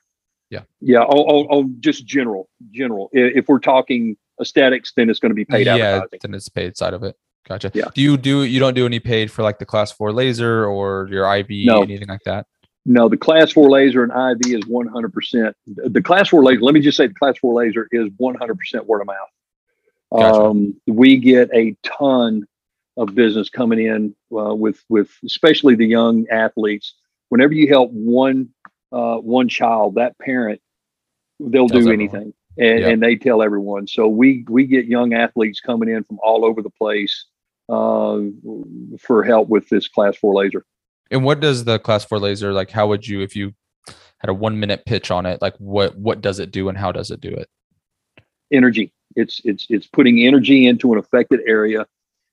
Yeah. 0.49 0.61
Yeah. 0.79 1.03
Oh, 1.03 1.47
oh, 1.49 1.69
just 1.79 2.05
general, 2.05 2.49
general. 2.71 3.09
If 3.11 3.47
we're 3.47 3.59
talking 3.59 4.17
aesthetics, 4.39 4.93
then 4.95 5.09
it's 5.09 5.19
going 5.19 5.31
to 5.31 5.35
be 5.35 5.45
paid 5.45 5.67
out. 5.67 5.79
yeah. 5.79 6.01
Then 6.21 6.33
it's 6.33 6.49
paid 6.49 6.77
side 6.77 6.93
of 6.93 7.03
it. 7.03 7.15
Gotcha. 7.47 7.71
Yeah. 7.73 7.85
Do 7.93 8.01
you 8.01 8.17
do 8.17 8.43
you 8.43 8.59
don't 8.59 8.73
do 8.73 8.85
any 8.85 8.99
paid 8.99 9.31
for 9.31 9.41
like 9.41 9.57
the 9.57 9.65
class 9.65 9.91
four 9.91 10.11
laser 10.11 10.65
or 10.65 11.07
your 11.09 11.33
IV 11.33 11.47
no. 11.49 11.81
anything 11.81 12.09
like 12.09 12.23
that? 12.25 12.45
No, 12.85 13.09
the 13.09 13.17
class 13.17 13.51
four 13.51 13.69
laser 13.69 14.03
and 14.03 14.11
IV 14.11 14.53
is 14.53 14.63
100%. 14.63 15.53
The 15.65 16.01
class 16.01 16.29
four 16.29 16.41
laser, 16.41 16.61
let 16.61 16.73
me 16.73 16.79
just 16.79 16.95
say 16.95 17.07
the 17.07 17.13
class 17.13 17.37
four 17.37 17.53
laser 17.53 17.87
is 17.91 18.07
100% 18.11 18.85
word 18.85 19.01
of 19.01 19.07
mouth. 19.07 19.17
Gotcha. 20.11 20.41
Um, 20.41 20.79
we 20.87 21.17
get 21.17 21.49
a 21.53 21.75
ton 21.83 22.47
of 22.95 23.13
business 23.13 23.49
coming 23.49 23.79
in 23.79 24.15
uh, 24.35 24.55
with, 24.55 24.83
with 24.89 25.09
especially 25.25 25.75
the 25.75 25.85
young 25.85 26.27
athletes. 26.29 26.95
Whenever 27.29 27.53
you 27.53 27.67
help 27.67 27.91
one, 27.91 28.49
uh, 28.91 29.17
one 29.17 29.49
child, 29.49 29.95
that 29.95 30.17
parent, 30.19 30.61
they'll 31.39 31.67
Tells 31.67 31.85
do 31.85 31.91
anything 31.91 32.33
and, 32.57 32.79
yep. 32.79 32.93
and 32.93 33.03
they 33.03 33.15
tell 33.15 33.41
everyone. 33.41 33.87
So 33.87 34.07
we, 34.07 34.45
we 34.49 34.65
get 34.65 34.85
young 34.85 35.13
athletes 35.13 35.59
coming 35.59 35.89
in 35.89 36.03
from 36.03 36.19
all 36.23 36.45
over 36.45 36.61
the 36.61 36.69
place 36.71 37.25
uh, 37.69 38.19
for 38.99 39.23
help 39.23 39.49
with 39.49 39.67
this 39.69 39.87
class 39.87 40.15
four 40.17 40.33
laser. 40.33 40.65
And 41.11 41.23
what 41.23 41.39
does 41.39 41.65
the 41.65 41.79
class 41.79 42.05
four 42.05 42.19
laser 42.19 42.53
like? 42.53 42.71
How 42.71 42.87
would 42.87 43.07
you, 43.07 43.21
if 43.21 43.35
you 43.35 43.53
had 44.19 44.29
a 44.29 44.33
one 44.33 44.59
minute 44.59 44.85
pitch 44.85 45.11
on 45.11 45.25
it, 45.25 45.41
like 45.41 45.55
what 45.57 45.97
what 45.97 46.21
does 46.21 46.39
it 46.39 46.51
do 46.51 46.69
and 46.69 46.77
how 46.77 46.91
does 46.91 47.11
it 47.11 47.21
do 47.21 47.29
it? 47.29 47.47
Energy. 48.51 48.93
It's 49.15 49.41
it's 49.43 49.65
it's 49.69 49.87
putting 49.87 50.19
energy 50.25 50.67
into 50.67 50.93
an 50.93 50.99
affected 50.99 51.41
area, 51.47 51.85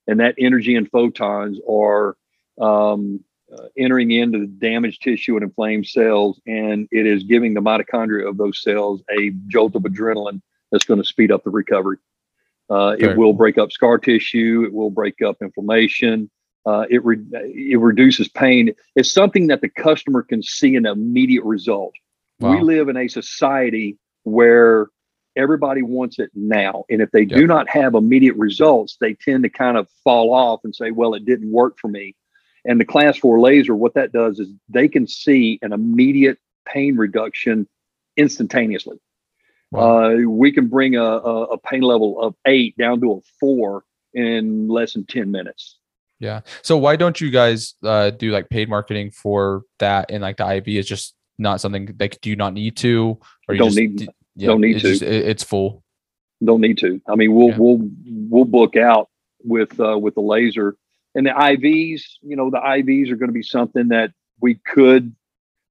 and 0.07 0.19
that 0.19 0.35
energy 0.37 0.75
and 0.75 0.89
photons 0.89 1.59
are 1.69 2.15
um, 2.59 3.23
uh, 3.51 3.65
entering 3.77 4.11
into 4.11 4.39
the 4.39 4.47
damaged 4.47 5.01
tissue 5.01 5.35
and 5.35 5.43
inflamed 5.43 5.87
cells, 5.87 6.39
and 6.45 6.87
it 6.91 7.05
is 7.05 7.23
giving 7.23 7.53
the 7.53 7.61
mitochondria 7.61 8.27
of 8.27 8.37
those 8.37 8.61
cells 8.61 9.01
a 9.09 9.31
jolt 9.47 9.75
of 9.75 9.83
adrenaline 9.83 10.41
that's 10.71 10.85
going 10.85 11.01
to 11.01 11.07
speed 11.07 11.31
up 11.31 11.43
the 11.43 11.49
recovery. 11.49 11.97
Uh, 12.69 12.95
it 12.97 13.15
will 13.15 13.33
break 13.33 13.57
up 13.57 13.71
scar 13.71 13.97
tissue. 13.97 14.63
It 14.65 14.73
will 14.73 14.89
break 14.89 15.21
up 15.21 15.37
inflammation. 15.41 16.29
Uh, 16.65 16.85
it 16.89 17.05
re- 17.05 17.23
it 17.31 17.79
reduces 17.79 18.27
pain. 18.27 18.73
It's 18.95 19.11
something 19.11 19.47
that 19.47 19.61
the 19.61 19.69
customer 19.69 20.23
can 20.23 20.41
see 20.41 20.75
an 20.75 20.87
immediate 20.87 21.43
result. 21.43 21.93
Wow. 22.39 22.55
We 22.55 22.61
live 22.61 22.89
in 22.89 22.97
a 22.97 23.07
society 23.07 23.97
where 24.23 24.87
everybody 25.35 25.81
wants 25.81 26.19
it 26.19 26.31
now, 26.33 26.85
and 26.89 27.01
if 27.01 27.11
they 27.11 27.21
yep. 27.21 27.39
do 27.39 27.47
not 27.47 27.69
have 27.69 27.95
immediate 27.95 28.35
results, 28.35 28.97
they 28.99 29.13
tend 29.13 29.43
to 29.43 29.49
kind 29.49 29.77
of 29.77 29.87
fall 30.03 30.33
off 30.33 30.61
and 30.63 30.75
say, 30.75 30.91
"Well, 30.91 31.13
it 31.13 31.25
didn't 31.25 31.51
work 31.51 31.77
for 31.79 31.87
me." 31.87 32.15
And 32.65 32.79
the 32.79 32.85
class 32.85 33.17
four 33.17 33.39
laser, 33.39 33.75
what 33.75 33.93
that 33.93 34.11
does 34.11 34.39
is 34.39 34.49
they 34.69 34.87
can 34.87 35.07
see 35.07 35.59
an 35.61 35.71
immediate 35.71 36.39
pain 36.67 36.97
reduction 36.97 37.67
instantaneously. 38.17 38.97
Wow. 39.71 40.13
Uh, 40.13 40.15
we 40.27 40.51
can 40.51 40.67
bring 40.67 40.95
a, 40.95 41.03
a, 41.03 41.57
pain 41.57 41.81
level 41.81 42.21
of 42.21 42.35
eight 42.45 42.77
down 42.77 43.01
to 43.01 43.13
a 43.13 43.19
four 43.39 43.83
in 44.13 44.67
less 44.67 44.93
than 44.93 45.05
10 45.05 45.31
minutes. 45.31 45.77
Yeah. 46.19 46.41
So 46.61 46.77
why 46.77 46.95
don't 46.95 47.19
you 47.19 47.29
guys 47.29 47.75
uh, 47.83 48.11
do 48.11 48.31
like 48.31 48.49
paid 48.49 48.69
marketing 48.69 49.11
for 49.11 49.63
that? 49.79 50.11
And 50.11 50.21
like 50.21 50.37
the 50.37 50.49
IV 50.55 50.67
is 50.67 50.87
just 50.87 51.13
not 51.37 51.59
something 51.61 51.87
that 51.97 52.21
do 52.21 52.29
you 52.29 52.35
not 52.35 52.53
need 52.53 52.77
to, 52.77 53.19
or 53.47 53.55
you 53.55 53.59
don't 53.59 53.67
just, 53.67 53.77
need, 53.77 54.09
yeah, 54.35 54.47
don't 54.47 54.61
need 54.61 54.75
it's 54.75 54.83
to. 54.83 54.89
Just, 54.91 55.01
it's 55.03 55.43
full. 55.43 55.83
Don't 56.43 56.61
need 56.61 56.77
to. 56.79 57.01
I 57.07 57.15
mean, 57.15 57.33
we'll, 57.33 57.49
yeah. 57.49 57.57
we'll, 57.57 57.89
we'll 58.29 58.45
book 58.45 58.75
out 58.75 59.09
with, 59.43 59.79
uh, 59.79 59.97
with 59.97 60.15
the 60.15 60.21
laser 60.21 60.75
and 61.15 61.25
the 61.25 61.31
IVs, 61.31 62.01
you 62.21 62.35
know, 62.35 62.49
the 62.49 62.59
IVs 62.59 63.09
are 63.09 63.15
going 63.15 63.29
to 63.29 63.33
be 63.33 63.41
something 63.41 63.87
that 63.87 64.11
we 64.41 64.55
could 64.55 65.15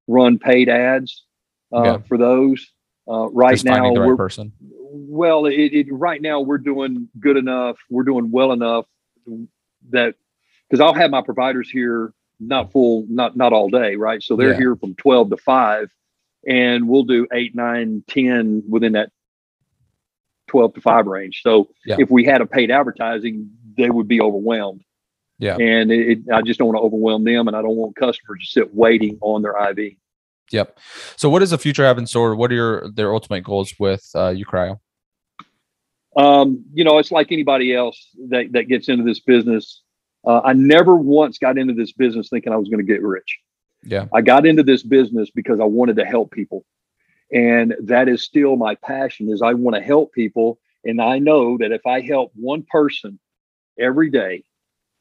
run 0.08 0.38
paid 0.38 0.68
ads 0.68 1.24
uh, 1.72 1.82
yeah. 1.82 1.98
for 1.98 2.16
those. 2.16 2.66
Uh, 3.06 3.28
right 3.30 3.52
Just 3.52 3.66
now, 3.66 3.94
right 3.94 4.06
we're 4.06 4.16
person. 4.16 4.52
Well, 4.60 5.44
it, 5.44 5.52
it, 5.52 5.86
right 5.90 6.20
now 6.20 6.40
we're 6.40 6.58
doing 6.58 7.08
good 7.20 7.36
enough. 7.36 7.76
We're 7.90 8.04
doing 8.04 8.30
well 8.30 8.52
enough 8.52 8.86
that 9.90 10.14
because 10.68 10.80
I'll 10.80 10.94
have 10.94 11.10
my 11.10 11.20
providers 11.20 11.68
here 11.68 12.14
not 12.40 12.72
full, 12.72 13.04
not 13.10 13.36
not 13.36 13.52
all 13.52 13.68
day, 13.68 13.96
right? 13.96 14.22
So 14.22 14.36
they're 14.36 14.52
yeah. 14.52 14.58
here 14.58 14.76
from 14.76 14.94
twelve 14.94 15.28
to 15.30 15.36
five, 15.36 15.90
and 16.46 16.88
we'll 16.88 17.04
do 17.04 17.26
eight, 17.32 17.54
nine, 17.54 18.04
ten 18.08 18.62
within 18.68 18.92
that 18.92 19.10
twelve 20.48 20.74
to 20.74 20.80
five 20.80 21.06
range. 21.06 21.40
So 21.42 21.68
yeah. 21.84 21.96
if 21.98 22.10
we 22.10 22.24
had 22.24 22.40
a 22.40 22.46
paid 22.46 22.70
advertising, 22.70 23.50
they 23.76 23.90
would 23.90 24.08
be 24.08 24.20
overwhelmed. 24.20 24.82
Yeah. 25.38 25.56
And 25.56 25.90
it, 25.90 26.18
I 26.32 26.42
just 26.42 26.58
don't 26.58 26.68
want 26.68 26.78
to 26.78 26.82
overwhelm 26.82 27.24
them, 27.24 27.48
and 27.48 27.56
I 27.56 27.62
don't 27.62 27.76
want 27.76 27.96
customers 27.96 28.40
to 28.40 28.46
sit 28.46 28.74
waiting 28.74 29.18
on 29.20 29.42
their 29.42 29.56
IV. 29.70 29.94
Yep. 30.52 30.78
So, 31.16 31.28
what 31.28 31.40
does 31.40 31.50
the 31.50 31.58
future 31.58 31.84
have 31.84 31.98
in 31.98 32.06
store? 32.06 32.36
What 32.36 32.52
are 32.52 32.54
your 32.54 32.90
their 32.90 33.12
ultimate 33.12 33.42
goals 33.42 33.74
with 33.78 34.08
uh, 34.14 34.32
UCryo? 34.32 34.78
Um, 36.16 36.64
you 36.72 36.84
know, 36.84 36.98
it's 36.98 37.10
like 37.10 37.32
anybody 37.32 37.74
else 37.74 38.10
that 38.28 38.52
that 38.52 38.68
gets 38.68 38.88
into 38.88 39.04
this 39.04 39.20
business. 39.20 39.82
Uh, 40.26 40.40
I 40.44 40.52
never 40.52 40.94
once 40.96 41.38
got 41.38 41.58
into 41.58 41.74
this 41.74 41.92
business 41.92 42.28
thinking 42.30 42.52
I 42.52 42.56
was 42.56 42.68
going 42.68 42.84
to 42.84 42.90
get 42.90 43.02
rich. 43.02 43.38
Yeah. 43.84 44.06
I 44.12 44.22
got 44.22 44.46
into 44.46 44.62
this 44.62 44.82
business 44.82 45.30
because 45.30 45.60
I 45.60 45.64
wanted 45.64 45.96
to 45.96 46.04
help 46.04 46.30
people. 46.30 46.64
And 47.32 47.74
that 47.82 48.08
is 48.08 48.22
still 48.22 48.56
my 48.56 48.74
passion 48.76 49.28
is 49.30 49.42
I 49.42 49.54
want 49.54 49.76
to 49.76 49.82
help 49.82 50.12
people. 50.12 50.58
And 50.84 51.00
I 51.00 51.18
know 51.18 51.58
that 51.58 51.72
if 51.72 51.86
I 51.86 52.00
help 52.00 52.32
one 52.34 52.64
person 52.70 53.18
every 53.78 54.10
day, 54.10 54.44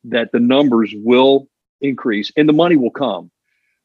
that 0.05 0.31
the 0.31 0.39
numbers 0.39 0.93
will 0.95 1.47
increase 1.81 2.31
and 2.35 2.47
the 2.47 2.53
money 2.53 2.75
will 2.75 2.91
come. 2.91 3.31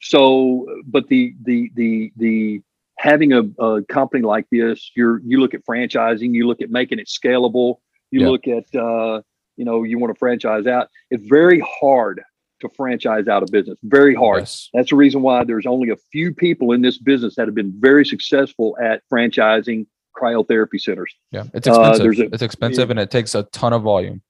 So, 0.00 0.66
but 0.86 1.08
the 1.08 1.34
the 1.42 1.70
the 1.74 2.12
the 2.16 2.62
having 2.96 3.32
a, 3.32 3.42
a 3.62 3.82
company 3.82 4.22
like 4.22 4.46
this, 4.50 4.90
you're 4.94 5.20
you 5.24 5.40
look 5.40 5.54
at 5.54 5.64
franchising, 5.64 6.34
you 6.34 6.46
look 6.46 6.60
at 6.60 6.70
making 6.70 6.98
it 7.00 7.08
scalable, 7.08 7.76
you 8.10 8.20
Yeah. 8.20 8.28
look 8.28 8.46
at 8.48 8.74
uh, 8.74 9.22
you 9.56 9.64
know, 9.64 9.82
you 9.82 9.98
want 9.98 10.14
to 10.14 10.18
franchise 10.18 10.66
out. 10.66 10.88
It's 11.10 11.26
very 11.26 11.60
hard 11.80 12.22
to 12.60 12.68
franchise 12.76 13.28
out 13.28 13.42
a 13.42 13.46
business. 13.50 13.78
Very 13.82 14.14
hard. 14.14 14.40
Yes. 14.40 14.68
That's 14.74 14.90
the 14.90 14.96
reason 14.96 15.22
why 15.22 15.44
there's 15.44 15.66
only 15.66 15.90
a 15.90 15.96
few 16.12 16.32
people 16.34 16.72
in 16.72 16.82
this 16.82 16.98
business 16.98 17.36
that 17.36 17.46
have 17.46 17.54
been 17.54 17.72
very 17.78 18.04
successful 18.04 18.76
at 18.80 19.02
franchising 19.12 19.86
cryotherapy 20.16 20.80
centers 20.80 21.14
Yeah. 21.30 21.44
It's 21.54 21.68
Uh, 21.68 21.72
expensive. 21.72 22.02
there's 22.02 22.18
a- 22.20 22.34
it's 22.34 22.42
expensive 22.42 22.90
and 22.90 22.98
it 22.98 23.10
takes 23.10 23.34
a 23.34 23.44
ton 23.44 23.72
of 23.72 23.82
volume. 23.82 24.22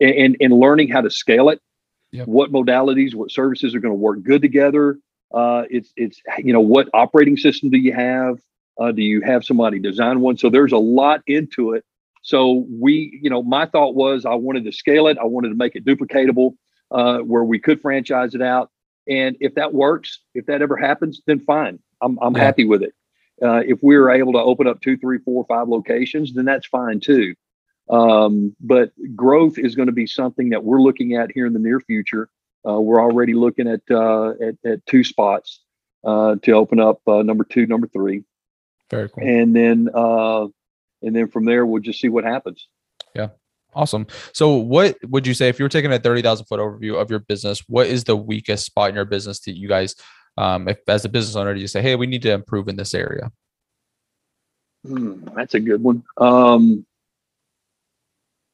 and 0.00 0.10
and, 0.14 0.36
and 0.40 0.52
learning 0.52 0.88
how 0.88 1.00
to 1.00 1.08
scale 1.10 1.48
it. 1.48 1.60
Yep. 2.12 2.26
What 2.26 2.50
modalities, 2.50 3.14
what 3.14 3.30
services 3.30 3.74
are 3.74 3.80
going 3.80 3.92
to 3.92 3.98
work 3.98 4.22
good 4.24 4.42
together. 4.42 4.98
Uh, 5.32 5.64
it's 5.70 5.92
it's 5.96 6.20
you 6.38 6.52
know 6.52 6.60
what 6.60 6.88
operating 6.92 7.36
system 7.36 7.70
do 7.70 7.78
you 7.78 7.92
have? 7.92 8.38
Uh, 8.80 8.90
do 8.92 9.02
you 9.02 9.20
have 9.22 9.44
somebody 9.44 9.78
design 9.78 10.20
one? 10.20 10.36
So 10.36 10.50
there's 10.50 10.72
a 10.72 10.78
lot 10.78 11.22
into 11.28 11.72
it. 11.72 11.84
So 12.22 12.66
we, 12.68 13.18
you 13.22 13.30
know, 13.30 13.42
my 13.44 13.66
thought 13.66 13.94
was 13.94 14.26
I 14.26 14.34
wanted 14.34 14.64
to 14.64 14.72
scale 14.72 15.06
it. 15.06 15.16
I 15.18 15.24
wanted 15.24 15.50
to 15.50 15.54
make 15.54 15.76
it 15.76 15.84
duplicatable, 15.84 16.54
uh, 16.90 17.18
where 17.18 17.44
we 17.44 17.58
could 17.58 17.80
franchise 17.80 18.34
it 18.34 18.42
out. 18.42 18.70
And 19.08 19.36
if 19.40 19.54
that 19.54 19.72
works, 19.72 20.20
if 20.34 20.46
that 20.46 20.62
ever 20.62 20.76
happens, 20.76 21.22
then 21.26 21.40
fine. 21.40 21.78
I'm 22.02 22.18
I'm 22.20 22.34
Yeah. 22.34 22.42
happy 22.44 22.64
with 22.64 22.82
it. 22.82 22.94
Uh, 23.42 23.62
if 23.66 23.78
we 23.82 23.96
are 23.96 24.10
able 24.10 24.32
to 24.32 24.38
open 24.38 24.66
up 24.66 24.80
two, 24.80 24.96
three, 24.96 25.18
four, 25.18 25.44
five 25.46 25.68
locations, 25.68 26.32
then 26.34 26.44
that's 26.46 26.66
fine 26.66 27.00
too. 27.00 27.34
Um, 27.88 28.56
but 28.60 28.90
growth 29.14 29.58
is 29.58 29.74
going 29.76 29.86
to 29.86 29.92
be 29.92 30.06
something 30.06 30.50
that 30.50 30.64
we're 30.64 30.80
looking 30.80 31.14
at 31.14 31.30
here 31.32 31.46
in 31.46 31.52
the 31.52 31.58
near 31.60 31.78
future. 31.80 32.28
Uh, 32.68 32.80
we're 32.80 33.00
already 33.00 33.34
looking 33.34 33.68
at 33.68 33.82
uh, 33.90 34.30
at, 34.30 34.54
at 34.64 34.86
two 34.86 35.04
spots 35.04 35.62
uh, 36.02 36.34
to 36.42 36.52
open 36.52 36.80
up 36.80 37.00
uh, 37.06 37.22
number 37.22 37.44
two, 37.44 37.66
number 37.66 37.86
three, 37.86 38.24
Very 38.90 39.08
cool. 39.08 39.22
and 39.22 39.54
then 39.54 39.88
uh, 39.94 40.46
and 41.02 41.14
then 41.14 41.28
from 41.28 41.44
there 41.44 41.64
we'll 41.64 41.82
just 41.82 42.00
see 42.00 42.08
what 42.08 42.24
happens. 42.24 42.66
Awesome. 43.76 44.06
So, 44.32 44.54
what 44.54 44.96
would 45.04 45.26
you 45.26 45.34
say 45.34 45.50
if 45.50 45.58
you 45.58 45.64
were 45.64 45.68
taking 45.68 45.92
a 45.92 45.98
30,000 45.98 46.46
foot 46.46 46.60
overview 46.60 46.98
of 46.98 47.10
your 47.10 47.18
business? 47.18 47.62
What 47.68 47.86
is 47.86 48.04
the 48.04 48.16
weakest 48.16 48.64
spot 48.64 48.88
in 48.88 48.94
your 48.94 49.04
business 49.04 49.38
that 49.40 49.56
you 49.56 49.68
guys, 49.68 49.94
um, 50.38 50.66
if 50.66 50.78
as 50.88 51.04
a 51.04 51.10
business 51.10 51.36
owner, 51.36 51.52
do 51.52 51.60
you 51.60 51.66
say, 51.66 51.82
hey, 51.82 51.94
we 51.94 52.06
need 52.06 52.22
to 52.22 52.32
improve 52.32 52.68
in 52.68 52.76
this 52.76 52.94
area? 52.94 53.30
Hmm, 54.86 55.28
that's 55.36 55.52
a 55.52 55.60
good 55.60 55.82
one. 55.82 56.04
Um, 56.16 56.86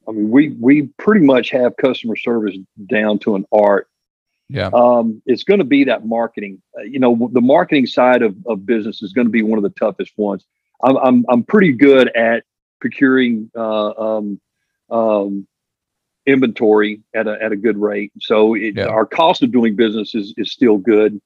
I 0.09 0.11
mean, 0.11 0.29
we 0.29 0.49
we 0.49 0.83
pretty 0.99 1.25
much 1.25 1.51
have 1.51 1.77
customer 1.77 2.17
service 2.17 2.57
down 2.87 3.21
to 3.21 3.37
an 3.37 3.47
art. 3.53 3.89
Yeah. 4.49 4.71
um, 4.75 5.23
it's 5.25 5.45
going 5.45 5.61
to 5.61 5.65
be 5.65 5.85
that 5.85 6.05
marketing. 6.05 6.61
Uh, 6.77 6.83
you 6.83 6.99
know, 6.99 7.31
the 7.33 7.41
marketing 7.41 7.87
side 7.87 8.23
of, 8.23 8.37
of 8.45 8.67
business 8.67 9.03
is 9.03 9.13
going 9.13 9.29
to 9.29 9.31
be 9.31 9.43
one 9.43 9.57
of 9.57 9.63
the 9.63 9.71
toughest 9.71 10.15
ones. 10.17 10.45
I'm 10.83 10.97
I'm, 10.97 11.27
I'm 11.29 11.45
pretty 11.45 11.73
good 11.73 12.09
at 12.17 12.43
procuring 12.81 13.49
uh, 13.57 13.91
um, 13.93 14.41
um, 14.93 15.47
inventory 16.27 17.01
at 17.15 17.27
a 17.27 17.43
at 17.43 17.51
a 17.51 17.57
good 17.57 17.79
rate. 17.79 18.13
So 18.21 18.55
it, 18.55 18.77
Yeah. 18.77 18.87
our 18.87 19.07
cost 19.07 19.43
of 19.43 19.51
doing 19.51 19.75
business 19.75 20.15
is 20.15 20.35
is 20.37 20.53
still 20.53 20.79
good. 20.79 21.21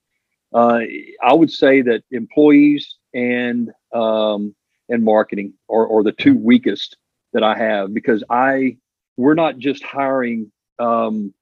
Uh, 0.55 0.81
I 1.23 1.35
would 1.35 1.51
say 1.51 1.83
that 1.83 2.03
employees 2.11 2.95
and 3.13 3.71
um, 3.93 4.55
and 4.89 5.03
marketing 5.05 5.53
are, 5.69 5.89
are 5.91 6.03
the 6.03 6.13
two 6.13 6.37
weakest 6.37 6.97
that 7.33 7.43
I 7.43 7.59
have 7.59 7.93
because 7.93 8.25
I 8.31 8.79
we're 9.17 9.35
not 9.35 9.59
just 9.59 9.83
hiring 9.83 10.51
um, 10.79 11.35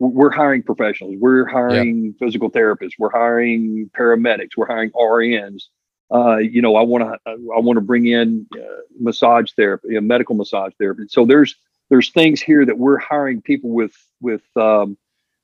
we're 0.00 0.30
hiring 0.30 0.62
professionals. 0.62 1.14
We're 1.18 1.46
hiring 1.46 2.14
physical 2.18 2.50
therapists. 2.50 2.92
We're 2.98 3.10
hiring 3.10 3.90
paramedics. 3.96 4.50
We're 4.56 4.66
hiring 4.66 4.90
RNs. 4.90 5.64
Uh, 6.12 6.36
you 6.36 6.60
know, 6.60 6.76
I 6.76 6.82
want 6.82 7.04
to 7.04 7.18
I 7.26 7.60
want 7.60 7.76
to 7.76 7.80
bring 7.80 8.06
in 8.06 8.46
uh, 8.54 8.58
massage 8.98 9.50
therapy, 9.52 9.88
you 9.88 9.94
know, 9.94 10.00
medical 10.00 10.34
massage 10.34 10.72
therapy. 10.78 11.04
So 11.08 11.24
there's 11.24 11.56
there's 11.90 12.10
things 12.10 12.40
here 12.40 12.64
that 12.64 12.78
we're 12.78 12.98
hiring 12.98 13.40
people 13.40 13.70
with 13.70 13.94
with 14.20 14.44
um, 14.56 14.96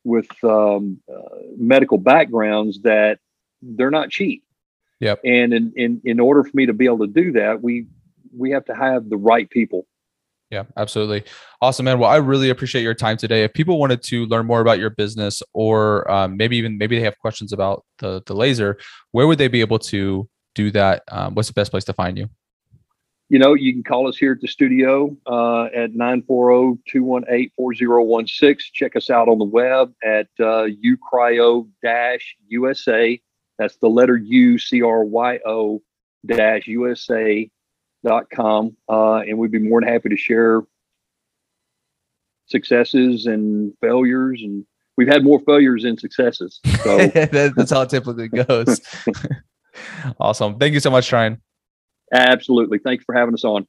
with 0.04 0.28
um, 0.44 1.00
uh, 1.12 1.36
medical 1.56 1.98
backgrounds 1.98 2.82
that 2.82 3.18
they're 3.62 3.90
not 3.90 4.10
cheap. 4.10 4.44
Yep. 5.00 5.20
And 5.24 5.54
in, 5.54 5.72
in 5.76 6.00
in 6.04 6.20
order 6.20 6.44
for 6.44 6.50
me 6.54 6.66
to 6.66 6.74
be 6.74 6.84
able 6.84 7.00
to 7.00 7.06
do 7.06 7.32
that, 7.32 7.62
we 7.62 7.86
we 8.36 8.50
have 8.50 8.64
to 8.66 8.74
have 8.74 9.08
the 9.08 9.16
right 9.16 9.48
people. 9.48 9.86
Yeah, 10.50 10.64
absolutely. 10.76 11.24
Awesome, 11.62 11.84
man. 11.84 12.00
Well, 12.00 12.10
I 12.10 12.16
really 12.16 12.50
appreciate 12.50 12.82
your 12.82 12.94
time 12.94 13.16
today. 13.16 13.44
If 13.44 13.52
people 13.52 13.78
wanted 13.78 14.02
to 14.04 14.26
learn 14.26 14.46
more 14.46 14.60
about 14.60 14.80
your 14.80 14.90
business 14.90 15.42
or 15.54 16.10
um, 16.10 16.36
maybe 16.36 16.56
even 16.56 16.76
maybe 16.76 16.98
they 16.98 17.04
have 17.04 17.18
questions 17.18 17.52
about 17.52 17.84
the, 17.98 18.20
the 18.26 18.34
laser, 18.34 18.76
where 19.12 19.28
would 19.28 19.38
they 19.38 19.48
be 19.48 19.60
able 19.60 19.78
to 19.78 20.28
do 20.64 20.70
that? 20.72 21.04
Um, 21.08 21.34
what's 21.34 21.48
the 21.48 21.54
best 21.54 21.70
place 21.70 21.84
to 21.84 21.92
find 21.92 22.18
you? 22.18 22.28
you 23.30 23.38
know, 23.38 23.54
you 23.54 23.72
can 23.72 23.82
call 23.84 24.08
us 24.08 24.18
here 24.18 24.32
at 24.32 24.40
the 24.40 24.48
studio 24.48 25.16
uh, 25.26 25.66
at 25.66 25.92
940-218-4016. 25.92 28.58
Check 28.72 28.96
us 28.96 29.08
out 29.08 29.28
on 29.28 29.38
the 29.38 29.44
web 29.44 29.94
at 30.04 30.26
uh, 30.40 30.66
ucryo-usa. 30.84 31.68
That's 33.56 33.76
the 33.76 33.88
letter 33.88 34.16
U, 34.16 34.58
C-R-Y-O 34.58 35.80
dash 36.26 36.66
USA 36.66 37.48
dot 38.04 38.24
com. 38.34 38.76
Uh, 38.88 39.18
and 39.18 39.38
we'd 39.38 39.52
be 39.52 39.60
more 39.60 39.80
than 39.80 39.88
happy 39.88 40.08
to 40.08 40.16
share 40.16 40.62
successes 42.46 43.26
and 43.26 43.72
failures. 43.80 44.40
And 44.42 44.66
we've 44.96 45.06
had 45.06 45.22
more 45.22 45.38
failures 45.46 45.84
than 45.84 45.96
successes. 45.98 46.58
So 46.82 47.06
That's 47.06 47.70
how 47.70 47.82
it 47.82 47.90
typically 47.90 48.26
goes. 48.26 48.80
awesome. 50.20 50.59
Thank 50.59 50.74
you 50.74 50.80
so 50.80 50.90
much, 50.90 51.12
Ryan. 51.12 51.40
absolutely. 52.12 52.78
Thanks 52.78 53.04
for 53.04 53.14
having 53.14 53.35
us 53.35 53.44
on. 53.44 53.66